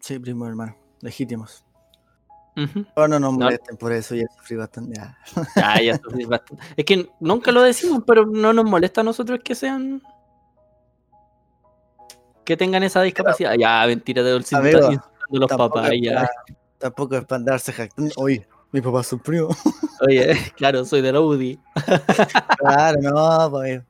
[0.00, 1.64] Sí, primo hermano, legítimos.
[2.56, 2.86] Ujú.
[2.94, 3.44] Oh, no nos No.
[3.44, 4.94] molesten por eso, ya sufrí bastante.
[4.96, 5.18] ya.
[5.56, 6.62] Ya, ya sufrí bastante.
[6.76, 10.00] Es que nunca lo decimos, pero no nos molesta a nosotros que sean.
[12.44, 13.54] Que tengan esa discapacidad.
[13.58, 14.54] Ya, mentira de dulce.
[14.56, 14.78] Amigo,
[15.30, 15.90] los Tampoco papás.
[15.92, 16.14] es Ya.
[16.14, 16.30] para-
[16.78, 18.12] Tampoco es para andarse jactando.
[18.18, 19.48] Oye, mi papá es un primo.
[20.06, 21.58] Oye, claro, soy de la UDI.
[22.58, 23.82] claro, no, pues.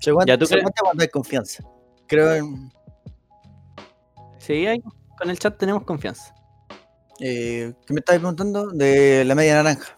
[0.00, 1.62] Se aguanta, Ya, ¿tú se aguanta cuando hay confianza.
[2.08, 2.72] Creo en.
[4.38, 4.82] Sí, ahí,
[5.16, 6.34] con el chat tenemos confianza.
[7.20, 8.70] Eh, ¿Qué me estabas preguntando?
[8.70, 9.96] De la media naranja.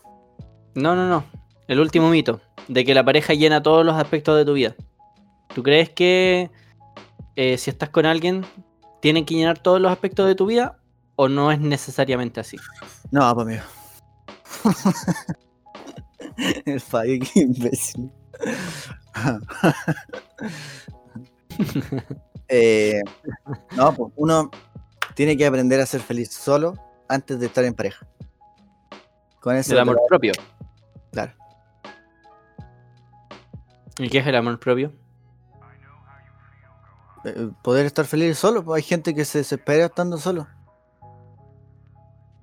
[0.74, 1.24] No, no, no.
[1.66, 2.42] El último mito.
[2.68, 4.76] De que la pareja llena todos los aspectos de tu vida.
[5.54, 6.50] ¿Tú crees que
[7.36, 8.44] eh, si estás con alguien,
[9.00, 10.79] tienen que llenar todos los aspectos de tu vida?
[11.22, 12.56] ¿O no es necesariamente así?
[13.10, 13.62] No, pues amigo.
[16.64, 18.10] El fallo, qué imbécil.
[22.52, 23.00] Eh,
[23.76, 24.50] no, pues uno
[25.14, 26.74] tiene que aprender a ser feliz solo
[27.08, 28.08] antes de estar en pareja.
[29.40, 30.32] Con ese El amor propio.
[31.12, 31.32] Claro.
[33.98, 34.92] ¿Y qué es el amor propio?
[37.24, 40.48] Eh, Poder estar feliz solo, pues hay gente que se desespera estando solo.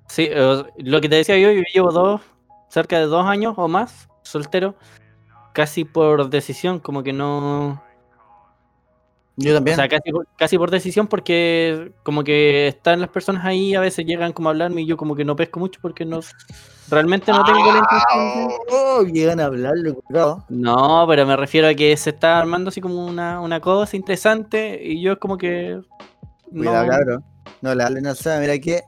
[0.07, 2.21] Sí, eh, lo que te decía yo, yo llevo dos,
[2.69, 4.75] cerca de dos años o más, soltero,
[5.53, 7.81] casi por decisión, como que no...
[9.39, 9.75] Yo O también.
[9.77, 14.03] sea, casi, por- casi por decisión porque como que están las personas ahí, a veces
[14.03, 16.21] llegan como a hablarme y yo como que no pesco mucho porque no...
[16.89, 20.43] Realmente no tengo la intención Oh, llegan a hablarlo, cuidado.
[20.49, 24.79] No, pero me refiero a que se está armando así como una, una cosa interesante
[24.83, 25.81] y yo como que...
[26.49, 27.25] Cuidado, no, cabrón.
[27.61, 28.81] No le hablen Seba, mira que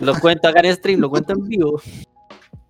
[0.00, 1.80] lo cuento acá en stream, lo cuento en vivo.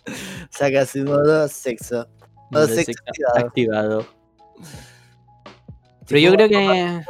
[0.51, 2.07] saca su modo sexo.
[2.51, 3.47] Modo sexo sexo activado.
[3.47, 4.07] activado.
[6.09, 7.03] Pero yo creo que...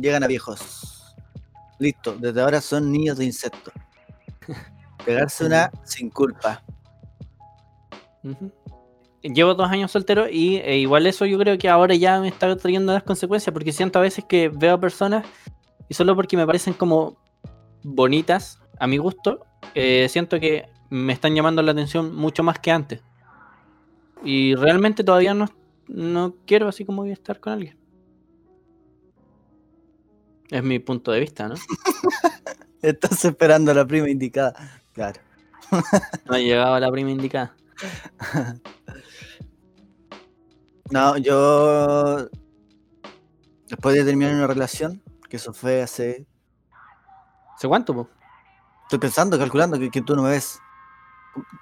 [0.00, 1.14] Llegan a viejos.
[1.78, 3.70] Listo, desde ahora son niños de insecto.
[5.04, 6.62] Pegarse una sin culpa.
[9.22, 12.54] Llevo dos años soltero y eh, igual eso yo creo que ahora ya me está
[12.56, 15.26] trayendo las consecuencias porque siento a veces que veo personas
[15.88, 17.16] y solo porque me parecen como
[17.82, 22.70] bonitas a mi gusto, eh, siento que me están llamando la atención mucho más que
[22.70, 23.02] antes.
[24.22, 25.46] Y realmente todavía no,
[25.88, 27.78] no quiero así como estar con alguien.
[30.50, 31.54] Es mi punto de vista, ¿no?
[32.82, 34.54] Estás esperando a la prima indicada.
[34.92, 35.20] Claro.
[36.26, 37.54] No ha llegado la prima indicada.
[40.90, 42.28] No, yo.
[43.68, 46.26] Después de terminar una relación, que eso fue hace.
[47.56, 48.10] ¿Hace cuánto, po?
[48.94, 50.60] Estoy pensando, calculando que, que tú no me ves.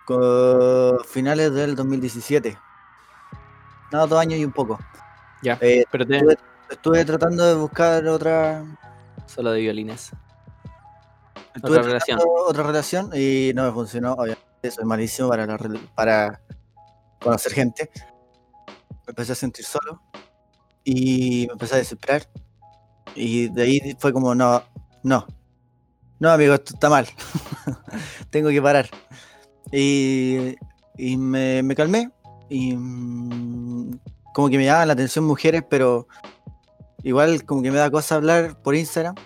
[0.05, 2.59] Co- finales del 2017.
[3.91, 4.79] No, dos años y un poco.
[5.43, 6.17] Ya, Eh, pero te...
[6.17, 6.37] estuve,
[6.69, 8.63] estuve tratando de buscar otra.
[9.25, 10.11] Solo de violines.
[11.55, 12.19] Estuve Otra relación.
[12.23, 14.13] Otra relación y no me funcionó.
[14.13, 15.59] Obviamente, soy malísimo para, la
[15.95, 16.41] para
[17.19, 17.89] conocer gente.
[19.07, 20.03] Me empecé a sentir solo
[20.85, 22.29] y me empecé a desesperar.
[23.15, 24.63] Y de ahí fue como, no,
[25.03, 25.27] no,
[26.23, 27.09] no, amigo, esto está mal.
[28.31, 28.89] Tengo que parar.
[29.73, 30.55] Y,
[30.97, 32.13] y me, me calmé
[32.49, 33.99] y mm,
[34.33, 36.07] como que me llaman la atención mujeres, pero
[37.03, 39.17] igual como que me da cosa hablar por Instagram.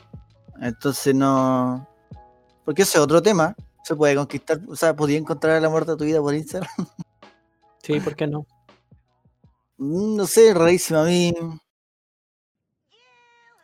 [0.63, 1.87] Entonces no...
[2.65, 3.55] Porque ese es otro tema.
[3.85, 6.71] Se puede conquistar, o sea, podía encontrar el amor de tu vida por Instagram.
[7.83, 8.47] Sí, ¿por qué no?
[9.77, 11.33] Mm, No sé, rarísimo a mí.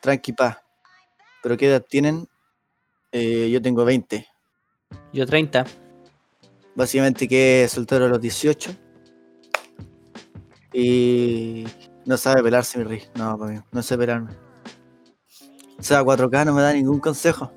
[0.02, 0.58] Tranqui paz.
[1.42, 2.28] ¿Pero qué edad tienen?
[3.12, 4.26] Eh, yo tengo 20.
[5.12, 5.66] Yo 30.
[6.74, 8.74] Básicamente que soltero a los 18.
[10.72, 11.66] Y
[12.06, 13.02] no sabe pelarse mi rey.
[13.14, 14.32] No, mí, no sé pelarme.
[15.78, 17.52] O sea, 4K no me da ningún consejo.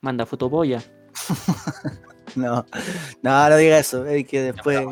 [0.00, 0.82] Manda fotopolla.
[2.36, 2.66] No,
[3.22, 4.04] no, no diga eso.
[4.06, 4.84] Es que después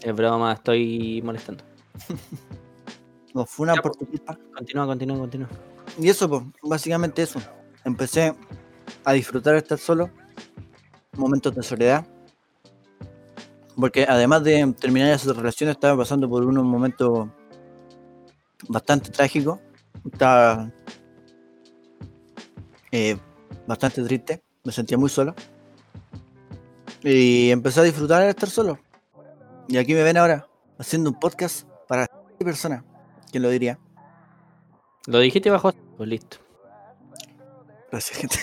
[0.00, 1.64] Es broma, estoy molestando.
[3.34, 4.38] nos funan por tu culpa.
[4.54, 5.48] Continúa, continúa, continúa.
[5.98, 7.40] Y eso, pues, básicamente eso.
[7.84, 8.34] Empecé
[9.04, 10.10] a disfrutar estar solo,
[11.16, 12.06] momentos de soledad.
[13.76, 17.28] Porque además de terminar esa relación, estaba pasando por unos momentos
[18.68, 19.58] bastante trágicos.
[20.10, 20.70] Estaba
[22.92, 23.16] eh,
[23.66, 25.34] bastante triste, me sentía muy solo.
[27.02, 28.78] Y empecé a disfrutar de estar solo.
[29.68, 30.46] Y aquí me ven ahora,
[30.78, 32.06] haciendo un podcast para
[32.38, 32.84] personas.
[33.30, 33.78] ¿Quién lo diría?
[35.06, 35.72] Lo dijiste bajo.
[35.96, 36.43] Pues listo.
[37.94, 38.36] Gracias, gente.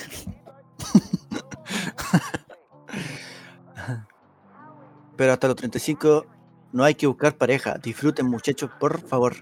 [5.17, 6.25] Pero hasta los 35
[6.71, 7.77] no hay que buscar pareja.
[7.77, 9.35] Disfruten, muchachos, por favor.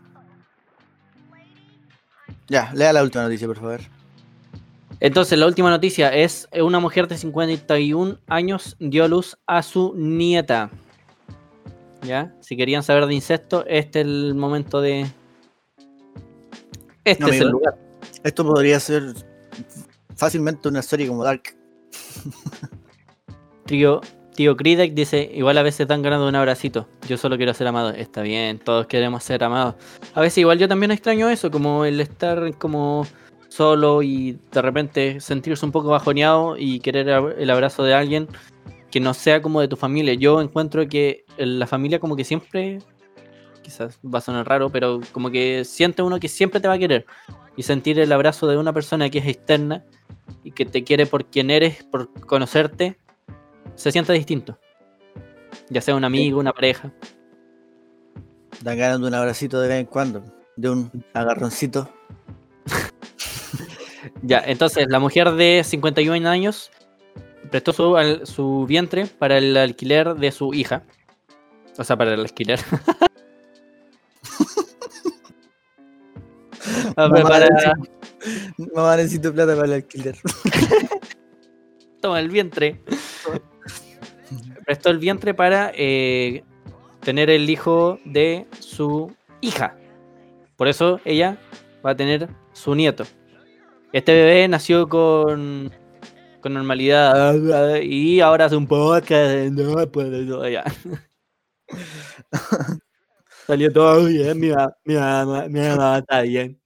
[2.48, 3.82] Ya, lea la última noticia, por favor.
[5.00, 9.62] Entonces, la última noticia es eh, una mujer de 51 años dio a luz a
[9.62, 10.72] su nieta.
[12.02, 12.34] ¿Ya?
[12.40, 15.06] Si querían saber de incesto, este es el momento de.
[17.06, 17.78] Este No, es el lugar.
[18.24, 19.14] Esto podría ser
[20.20, 21.44] fácilmente una serie como Dark.
[23.66, 24.02] Tío,
[24.36, 26.88] tío Kridek dice: Igual a veces dan ganas de un abracito.
[27.08, 27.92] Yo solo quiero ser amado.
[27.92, 29.76] Está bien, todos queremos ser amados.
[30.14, 33.06] A veces, igual yo también extraño eso, como el estar como
[33.48, 37.08] solo y de repente sentirse un poco bajoneado y querer
[37.38, 38.28] el abrazo de alguien
[38.92, 40.16] que no sea como de tu familia.
[40.16, 42.80] Yo encuentro que la familia, como que siempre,
[43.70, 46.80] quizás va a sonar raro, pero como que siente uno que siempre te va a
[46.80, 47.06] querer.
[47.56, 49.84] Y sentir el abrazo de una persona que es externa
[50.44, 52.98] y que te quiere por quien eres, por conocerte,
[53.76, 54.58] se siente distinto.
[55.70, 56.92] Ya sea un amigo, una pareja.
[58.62, 60.24] Dan ganas de un abracito de vez en cuando.
[60.56, 61.90] De un agarroncito.
[64.22, 66.72] Ya, entonces la mujer de 51 años
[67.52, 70.84] prestó su, al- su vientre para el alquiler de su hija.
[71.78, 72.60] O sea, para el alquiler.
[76.96, 77.74] a preparar-
[78.76, 80.16] Mamá, necesito plata para el alquiler.
[82.02, 82.82] toma el vientre.
[84.66, 86.44] Prestó el vientre para eh,
[87.02, 89.78] tener el hijo de su hija.
[90.58, 91.38] Por eso ella
[91.86, 93.06] va a tener su nieto.
[93.94, 95.72] Este bebé nació con,
[96.42, 99.52] con normalidad y ahora hace un podcast.
[99.52, 100.64] No puedo ya.
[103.50, 106.62] Salió todo bien, mi mamá, mi mamá, está bien.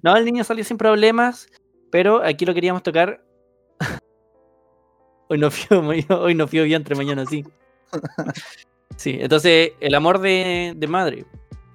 [0.00, 1.50] No, el niño salió sin problemas,
[1.90, 3.22] pero aquí lo queríamos tocar.
[5.28, 5.82] Hoy no fío,
[6.18, 7.44] hoy no fío vientre, mañana sí.
[8.96, 11.26] Sí, entonces el amor de, de madre,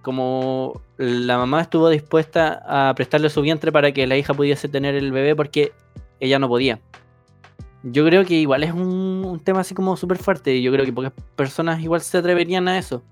[0.02, 4.96] como la mamá estuvo dispuesta a prestarle su vientre para que la hija pudiese tener
[4.96, 5.74] el bebé porque
[6.20, 6.80] ella no podía.
[7.84, 10.86] Yo creo que igual es un, un tema así como súper fuerte y yo creo
[10.86, 13.04] que pocas personas igual se atreverían a eso.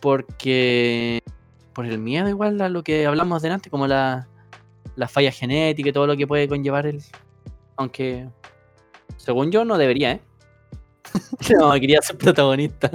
[0.00, 1.22] Porque
[1.72, 4.28] por el miedo igual a lo que hablamos delante, como la,
[4.96, 7.02] la falla genética y todo lo que puede conllevar el...
[7.76, 8.28] Aunque,
[9.16, 10.20] según yo, no debería, ¿eh?
[11.58, 12.90] No, quería ser protagonista.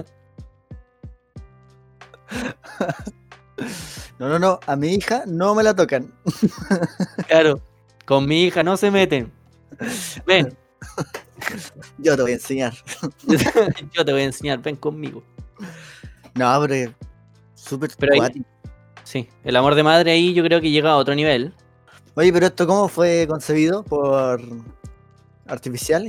[4.17, 4.59] No, no, no.
[4.65, 6.13] A mi hija no me la tocan.
[7.28, 7.61] Claro,
[8.05, 9.32] con mi hija no se meten.
[10.26, 10.57] Ven,
[11.98, 12.74] Yo te voy a enseñar.
[13.94, 15.24] yo te voy a enseñar, ven conmigo.
[16.36, 16.94] No, pero
[17.56, 17.92] súper.
[19.04, 21.54] Sí, el amor de madre ahí yo creo que llega a otro nivel.
[22.16, 24.42] Oye, pero esto cómo fue concebido por
[25.48, 26.06] artificial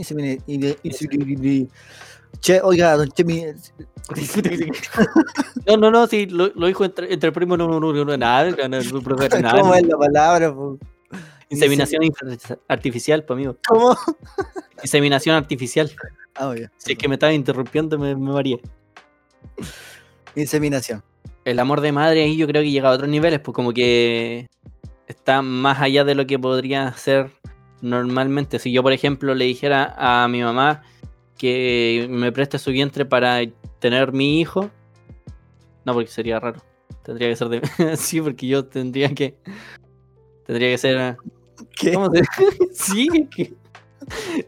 [2.40, 3.44] Che, oiga, don Chemi,
[5.66, 8.50] No, no, no, sí, lo, lo dijo entre, entre primos, no, no, no, no, nada,
[8.50, 9.60] no, no, no, profesional.
[9.60, 10.54] ¿cómo es la palabra?
[10.54, 10.78] po?
[11.50, 12.02] Inseminación
[12.68, 13.56] artificial, pues amigo.
[13.66, 13.96] ¿Cómo?
[14.82, 15.90] Inseminación artificial.
[16.34, 16.70] Ah, oye.
[16.78, 18.60] Si es que me estaba interrumpiendo, me, me varié.
[20.36, 21.02] Inseminación.
[21.44, 24.48] El amor de madre ahí yo creo que llega a otros niveles, pues como que
[25.08, 27.30] está más allá de lo que podría ser
[27.80, 28.58] normalmente.
[28.58, 30.82] Si yo, por ejemplo, le dijera a mi mamá
[31.36, 33.40] que me preste su vientre para
[33.80, 34.70] tener mi hijo,
[35.84, 36.62] no, porque sería raro.
[37.02, 37.62] Tendría que ser de...
[37.96, 39.36] sí, porque yo tendría que...
[40.46, 41.16] Tendría que ser...
[41.76, 41.92] ¿Qué?
[41.94, 42.22] ¿Cómo se
[42.72, 43.54] Sí, es que,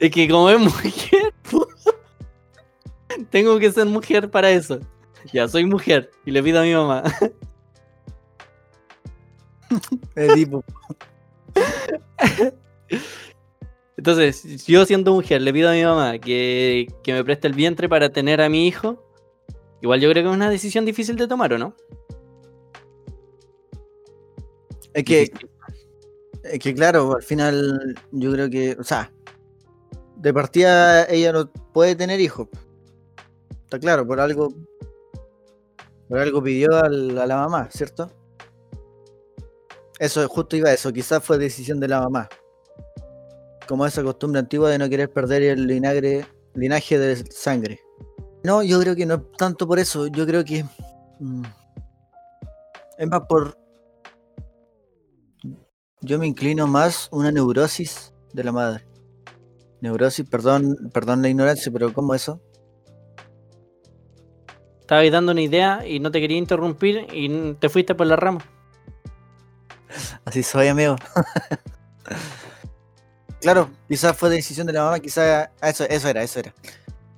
[0.00, 1.32] es que como es mujer,
[3.30, 4.80] tengo que ser mujer para eso.
[5.32, 7.04] Ya soy mujer y le pido a mi mamá.
[10.16, 10.64] Edipo.
[13.96, 17.88] Entonces, yo siendo mujer, le pido a mi mamá que, que me preste el vientre
[17.88, 19.04] para tener a mi hijo.
[19.80, 21.74] Igual yo creo que es una decisión difícil de tomar, ¿o no?
[24.94, 25.51] Es que, Difícil.
[26.42, 29.12] Es que claro, al final yo creo que, o sea,
[30.16, 32.48] de partida ella no puede tener hijos.
[33.64, 34.52] Está claro, por algo,
[36.08, 38.10] por algo pidió a la mamá, ¿cierto?
[39.98, 42.28] Eso, justo iba a eso, quizás fue decisión de la mamá.
[43.68, 47.80] Como esa costumbre antigua de no querer perder el linagre, linaje de sangre.
[48.42, 50.64] No, yo creo que no es tanto por eso, yo creo que
[51.20, 51.42] mm,
[52.98, 53.56] es más por
[56.02, 58.84] yo me inclino más una neurosis de la madre.
[59.80, 62.40] Neurosis, perdón, perdón la ignorancia, pero ¿cómo eso?
[64.80, 68.16] Estaba ahí dando una idea y no te quería interrumpir y te fuiste por la
[68.16, 68.40] rama.
[70.24, 70.96] Así soy, amigo.
[73.40, 76.54] claro, quizás fue decisión de la mamá, quizás ah, eso, eso era, eso era.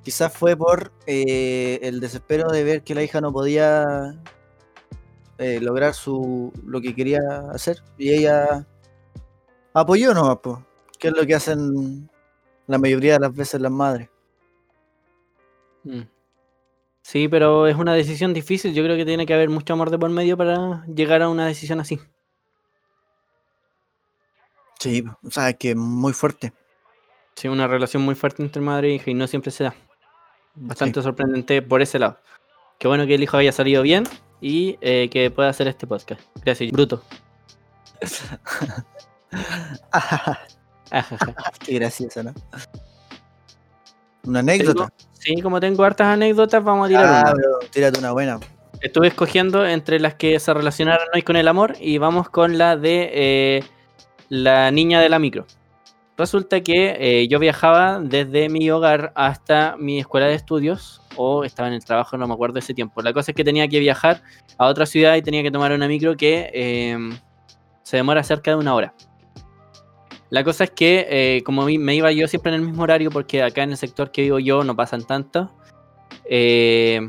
[0.02, 4.14] Quizás fue por eh, el desespero de ver que la hija no podía
[5.38, 7.20] eh, lograr su lo que quería
[7.52, 8.66] hacer y ella
[9.74, 10.64] apoyó nomás, po,
[10.98, 12.08] que es lo que hacen
[12.66, 14.08] la mayoría de las veces las madres.
[15.82, 16.02] Mm.
[17.02, 18.72] Sí, pero es una decisión difícil.
[18.72, 21.46] Yo creo que tiene que haber mucho amor de por medio para llegar a una
[21.46, 22.00] decisión así.
[24.78, 26.54] Sí, o sea, es que muy fuerte.
[27.36, 29.74] Sí, una relación muy fuerte entre madre e hija y no siempre se da.
[30.54, 32.18] Bastante sorprendente por ese lado.
[32.78, 34.04] Qué bueno que el hijo haya salido bien
[34.40, 36.22] y eh, que pueda hacer este podcast.
[36.42, 37.02] Gracias, Bruto.
[41.66, 42.32] Qué gracioso, ¿no?
[44.24, 44.88] Una anécdota.
[45.12, 47.32] Sí, como tengo hartas anécdotas, vamos a tirar Ah, una.
[47.34, 48.38] pero tírate una buena.
[48.80, 52.76] Estuve escogiendo entre las que se relacionaron hoy con el amor y vamos con la
[52.76, 53.64] de eh,
[54.28, 55.46] la niña de la micro.
[56.16, 61.68] Resulta que eh, yo viajaba desde mi hogar hasta mi escuela de estudios o estaba
[61.68, 63.02] en el trabajo, no me acuerdo ese tiempo.
[63.02, 64.22] La cosa es que tenía que viajar
[64.58, 66.96] a otra ciudad y tenía que tomar una micro que eh,
[67.82, 68.94] se demora cerca de una hora.
[70.30, 73.42] La cosa es que eh, como me iba yo siempre en el mismo horario porque
[73.42, 75.50] acá en el sector que vivo yo no pasan tanto,
[76.24, 77.00] eh,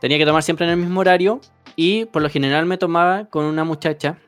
[0.00, 1.40] tenía que tomar siempre en el mismo horario
[1.76, 4.18] Y por lo general me tomaba con una muchacha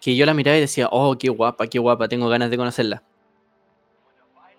[0.00, 3.02] que yo la miraba y decía, oh, qué guapa, qué guapa, tengo ganas de conocerla.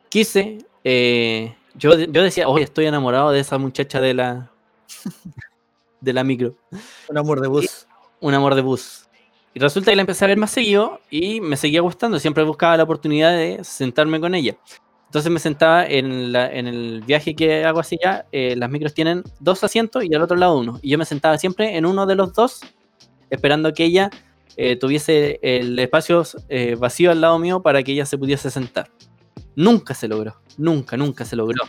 [0.10, 4.52] Quise, eh, yo, yo decía, oye, estoy enamorado de esa muchacha de la,
[6.02, 6.56] de la micro.
[7.07, 7.85] Un amor de bus.
[8.22, 9.05] Un amor de bus.
[9.56, 12.19] Y resulta que la empecé a ver más seguido y me seguía gustando.
[12.19, 14.57] Siempre buscaba la oportunidad de sentarme con ella.
[15.06, 18.26] Entonces me sentaba en, la, en el viaje que hago así ya.
[18.34, 20.77] Eh, las micros tienen dos asientos y al otro lado uno.
[20.82, 22.60] Y yo me sentaba siempre en uno de los dos,
[23.30, 24.10] esperando que ella
[24.57, 28.90] eh, tuviese el espacio eh, vacío al lado mío para que ella se pudiese sentar.
[29.56, 30.36] Nunca se logró.
[30.57, 31.64] Nunca, nunca se logró.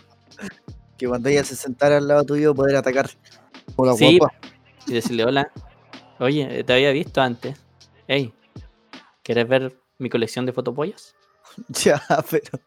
[0.98, 3.08] Que cuando ella se sentara al lado tuyo poder atacar.
[3.76, 4.18] Hola, Sí.
[4.18, 4.34] guapa.
[4.88, 5.52] Y decirle, hola.
[6.18, 7.56] Oye, te había visto antes.
[8.08, 8.32] Hey,
[9.22, 11.14] ¿quieres ver mi colección de fotopollas?
[11.68, 12.60] Ya, pero.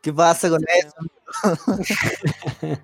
[0.00, 0.94] ¿Qué pasa con eso?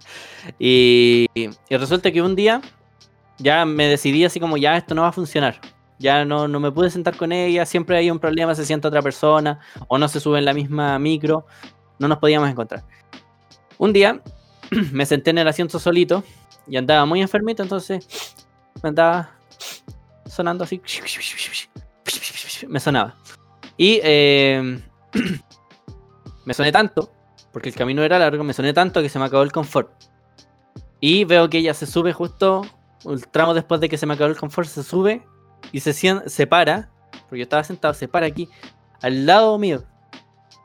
[0.58, 2.60] y, y resulta que un día
[3.38, 5.60] ya me decidí así como ya esto no va a funcionar.
[5.98, 9.00] Ya no, no me pude sentar con ella, siempre hay un problema, se sienta otra
[9.00, 11.46] persona o no se sube en la misma micro,
[11.98, 12.84] no nos podíamos encontrar.
[13.78, 14.20] Un día
[14.92, 16.22] me senté en el asiento solito
[16.66, 18.06] y andaba muy enfermito, entonces
[18.82, 19.30] me andaba
[20.36, 20.80] sonando así.
[22.68, 23.14] Me sonaba.
[23.76, 24.80] Y eh,
[26.44, 27.12] me soné tanto,
[27.52, 29.90] porque el camino era largo, me soné tanto que se me acabó el confort.
[31.00, 32.62] Y veo que ella se sube justo,
[33.04, 35.22] un tramo después de que se me acabó el confort, se sube
[35.72, 38.48] y se, se para, porque yo estaba sentado, se para aquí,
[39.02, 39.84] al lado mío,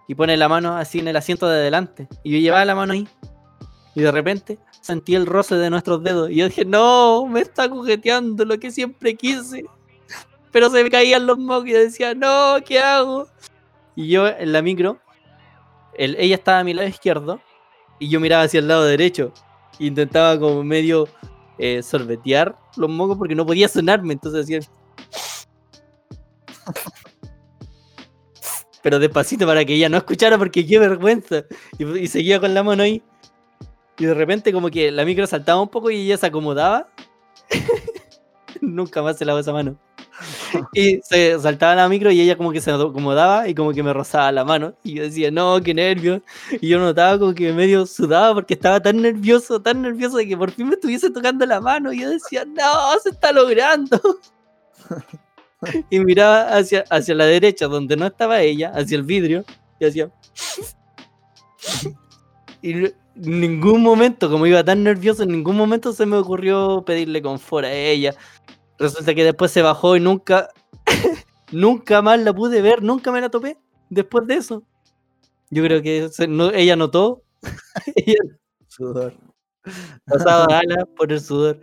[0.07, 2.07] y pone la mano así en el asiento de adelante.
[2.23, 3.07] Y yo llevaba la mano ahí,
[3.95, 6.30] y de repente sentí el roce de nuestros dedos.
[6.30, 9.65] Y yo dije, no, me está jugueteando lo que siempre quise.
[10.51, 13.27] Pero se me caían los mocos y yo decía, no, ¿qué hago?
[13.95, 14.99] Y yo en la micro,
[15.95, 17.39] el- ella estaba a mi lado izquierdo
[17.99, 19.34] y yo miraba hacia el lado derecho.
[19.80, 21.07] Intentaba como medio
[21.57, 24.13] eh, sorbetear los mocos porque no podía sonarme.
[24.13, 24.59] Entonces hacía...
[28.84, 31.43] Pero despacito para que ella no escuchara porque qué vergüenza.
[31.77, 33.03] Y seguía con la mano ahí.
[33.97, 36.88] Y de repente como que la micro saltaba un poco y ella se acomodaba.
[38.61, 39.77] Nunca más se lavó esa mano.
[40.73, 43.93] Y se saltaba la micro y ella como que se acomodaba y como que me
[43.93, 44.73] rozaba la mano.
[44.84, 46.22] Y yo decía, no, qué nervios.
[46.59, 50.38] Y yo notaba como que medio sudaba porque estaba tan nervioso, tan nervioso de que
[50.38, 51.91] por fin me estuviese tocando la mano.
[51.91, 53.99] Y yo decía, no, se está logrando.
[55.91, 59.45] Y miraba hacia, hacia la derecha donde no estaba ella, hacia el vidrio,
[59.80, 60.09] y hacía...
[62.63, 67.65] Y ningún momento, como iba tan nervioso, en ningún momento se me ocurrió pedirle confort
[67.65, 68.15] a ella.
[68.80, 70.49] Resulta que después se bajó y nunca,
[71.52, 73.57] nunca más la pude ver, nunca me la topé
[73.89, 74.64] después de eso.
[75.52, 77.23] Yo creo que se- no- ella notó,
[78.68, 79.14] Sudor.
[80.06, 81.60] pasaba alas por el sudor.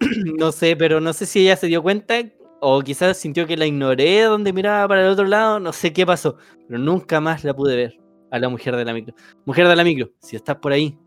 [0.38, 2.16] No sé, pero no sé si ella se dio cuenta
[2.60, 6.06] o quizás sintió que la ignoré donde miraba para el otro lado, no sé qué
[6.06, 6.36] pasó,
[6.68, 8.01] pero nunca más la pude ver
[8.32, 9.14] a la mujer de la micro.
[9.44, 10.98] Mujer de la micro, si estás por ahí,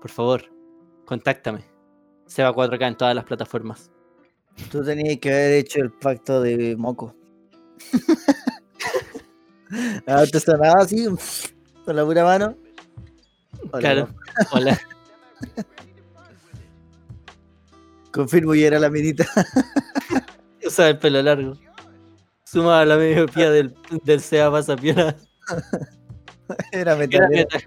[0.00, 0.44] por favor,
[1.04, 1.64] contáctame.
[2.26, 3.90] Seba 4K en todas las plataformas.
[4.70, 7.16] Tú tenías que haber hecho el pacto de moco.
[10.06, 11.04] ah, te sonaba así,
[11.84, 12.56] con la pura mano.
[13.72, 14.08] Hola, Claro.
[14.52, 14.78] Hola.
[18.12, 19.26] Confirmo y era la minita.
[20.64, 21.58] Usaba el pelo largo.
[22.44, 23.74] Sumaba la mediopía del,
[24.04, 25.16] del Seba Pasapiola.
[26.72, 27.28] era Era metal.
[27.30, 27.62] metal.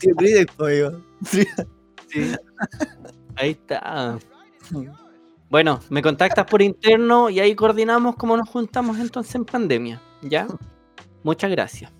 [0.00, 1.00] Tío Cridex, po, amigo.
[1.24, 1.44] Sí.
[2.08, 2.32] Sí.
[3.36, 4.18] Ahí está.
[5.48, 10.00] Bueno, me contactas por interno y ahí coordinamos cómo nos juntamos entonces en pandemia.
[10.22, 10.46] ¿Ya?
[11.22, 11.90] Muchas gracias.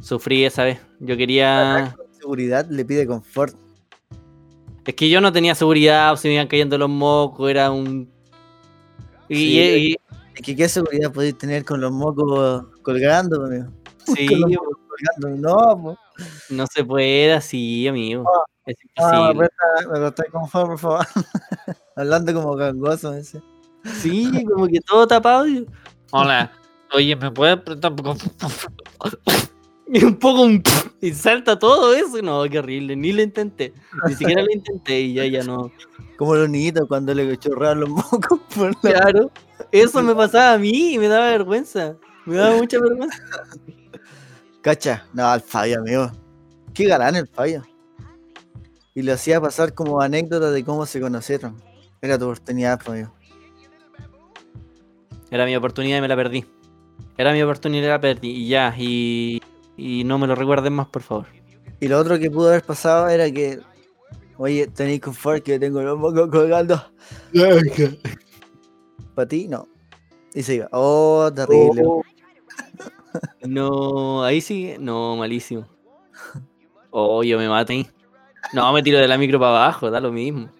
[0.00, 0.80] Sufrí esa vez.
[1.00, 1.94] Yo quería.
[2.18, 3.54] Seguridad le pide confort.
[4.84, 8.10] Es que yo no tenía seguridad, se me iban cayendo los mocos, era un.
[9.28, 9.58] Y, Sí.
[9.92, 9.96] y-
[10.34, 13.66] Es que qué seguridad podéis tener con los mocos colgando, amigo.
[14.14, 14.28] Sí.
[15.18, 15.98] No, po.
[16.50, 18.24] no se puede así, amigo.
[18.66, 19.48] Es Ah, imposible.
[19.92, 21.06] me prestáis confort, por favor.
[21.96, 23.42] Hablando como gangoso ese.
[24.00, 25.46] Sí, como que todo tapado.
[25.48, 25.66] y-
[26.12, 26.52] Hola.
[26.92, 28.16] Oye, ¿me puedes prestar poco?
[29.92, 30.62] Y un poco un
[31.00, 32.22] y salta todo eso.
[32.22, 32.94] No, qué horrible.
[32.94, 33.74] Ni lo intenté.
[34.06, 35.72] Ni siquiera lo intenté y ya, ya no.
[36.16, 39.00] Como los niñitos cuando le chorraban los mocos por la...
[39.00, 39.30] Claro.
[39.72, 41.96] Eso me pasaba a mí y me daba vergüenza.
[42.24, 43.18] Me daba mucha vergüenza.
[44.62, 46.10] Cacha, no, al Fabio, amigo.
[46.74, 47.62] Qué galán el Fabio.
[48.94, 51.56] Y lo hacía pasar como anécdota de cómo se conocieron.
[52.02, 53.12] Era tu oportunidad, amigo.
[55.30, 56.44] Era mi oportunidad y me la perdí.
[57.16, 58.30] Era mi oportunidad y la perdí.
[58.30, 59.40] Y ya, y,
[59.76, 61.26] y no me lo recuerden más, por favor.
[61.78, 63.60] Y lo otro que pudo haber pasado era que
[64.42, 66.82] Oye, tenéis confort que tengo los mocos colgando.
[69.14, 69.68] Para ti, no.
[70.32, 70.68] Y se iba.
[70.72, 71.82] Oh, terrible.
[71.84, 72.02] Oh.
[73.46, 75.66] No, ahí sí, no, malísimo.
[76.90, 77.90] Oh, yo me maté.
[78.52, 80.50] No, me tiro de la micro para abajo, da lo mismo.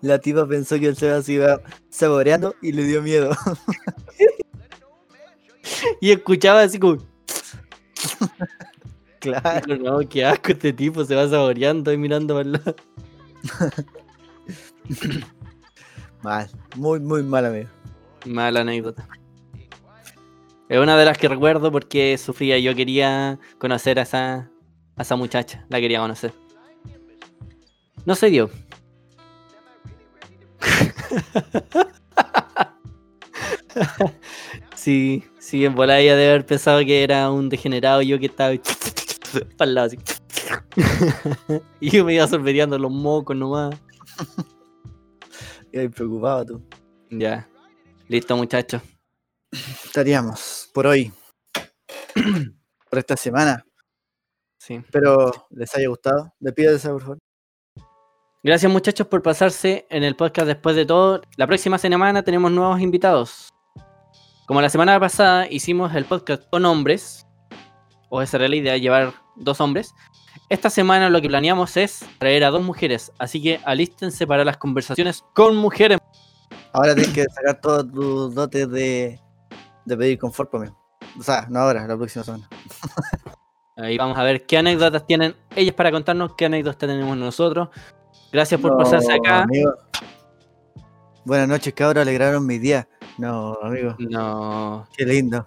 [0.00, 3.30] La tipa pensó que el Seba se iba saboreando y le dio miedo.
[6.00, 6.98] Y escuchaba así como,
[9.20, 9.76] claro.
[9.76, 12.76] no, qué asco este tipo, se va saboreando y mirando para el lado.
[16.22, 16.48] Mal.
[16.76, 17.68] Muy, muy mal, amigo.
[18.24, 19.06] Mala anécdota.
[20.68, 22.58] Es una de las que recuerdo porque sufría.
[22.58, 24.50] Yo quería conocer a esa,
[24.96, 25.64] a esa muchacha.
[25.68, 26.32] La quería conocer.
[28.04, 28.50] No se dio.
[34.74, 38.54] sí, sí, en volada ella debe haber pensado que era un degenerado yo que estaba
[39.56, 39.98] para el lado así.
[41.80, 43.74] y yo me iba sorbeteando los mocos nomás.
[45.72, 46.62] Y ahí preocupado tú.
[47.10, 47.48] Ya.
[48.08, 48.82] Listo, muchachos.
[49.84, 51.12] Estaríamos por hoy.
[52.90, 53.64] por esta semana.
[54.58, 54.74] Sí.
[54.74, 56.32] Espero les haya gustado.
[56.40, 57.18] Despídese, por favor.
[58.42, 61.20] Gracias muchachos por pasarse en el podcast después de todo.
[61.36, 63.48] La próxima semana tenemos nuevos invitados.
[64.46, 67.26] Como la semana pasada hicimos el podcast con hombres,
[68.08, 69.92] o esa era la idea, llevar dos hombres.
[70.48, 74.58] Esta semana lo que planeamos es traer a dos mujeres, así que alístense para las
[74.58, 75.98] conversaciones con mujeres.
[76.72, 79.20] Ahora tienes que sacar todos tus dotes de,
[79.86, 80.68] de pedir confort por mí.
[81.18, 82.48] O sea, no ahora, la próxima semana.
[83.76, 87.68] Ahí vamos a ver qué anécdotas tienen ellas para contarnos, qué anécdotas tenemos nosotros.
[88.32, 89.42] Gracias por No, pasarse acá.
[89.42, 89.70] amigo.
[91.24, 92.02] Buenas noches, cabros.
[92.02, 92.88] Alegraron mi día.
[93.18, 93.94] No, amigo.
[93.98, 95.46] No, Qué lindo.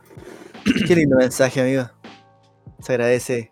[0.88, 1.90] Qué lindo mensaje, amigo.
[2.80, 3.52] Se agradece.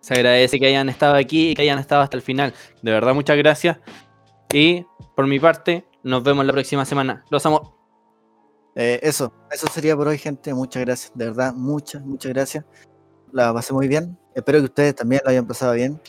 [0.00, 2.52] se agradece que hayan estado aquí y que hayan estado hasta el final.
[2.82, 3.78] De verdad, muchas gracias.
[4.52, 4.84] Y
[5.16, 7.24] por mi parte, nos vemos la próxima semana.
[7.30, 7.81] Los amo.
[8.74, 10.52] Eh, eso, eso sería por hoy, gente.
[10.54, 11.12] Muchas gracias.
[11.14, 12.64] De verdad, muchas, muchas gracias.
[13.32, 14.16] La pasé muy bien.
[14.34, 16.00] Espero que ustedes también lo hayan pasado bien.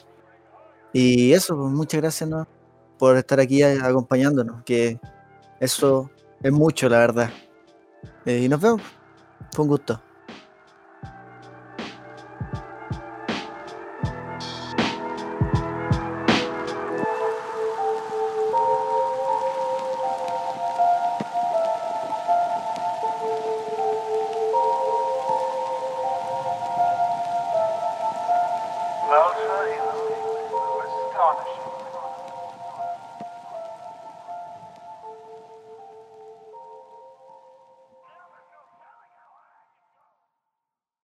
[0.93, 2.29] Y eso, pues, muchas gracias
[2.97, 4.63] por estar aquí a- acompañándonos.
[4.63, 4.99] Que
[5.59, 6.09] eso
[6.41, 7.29] es mucho, la verdad.
[8.25, 8.81] Eh, y nos vemos.
[9.53, 10.01] Fue un gusto.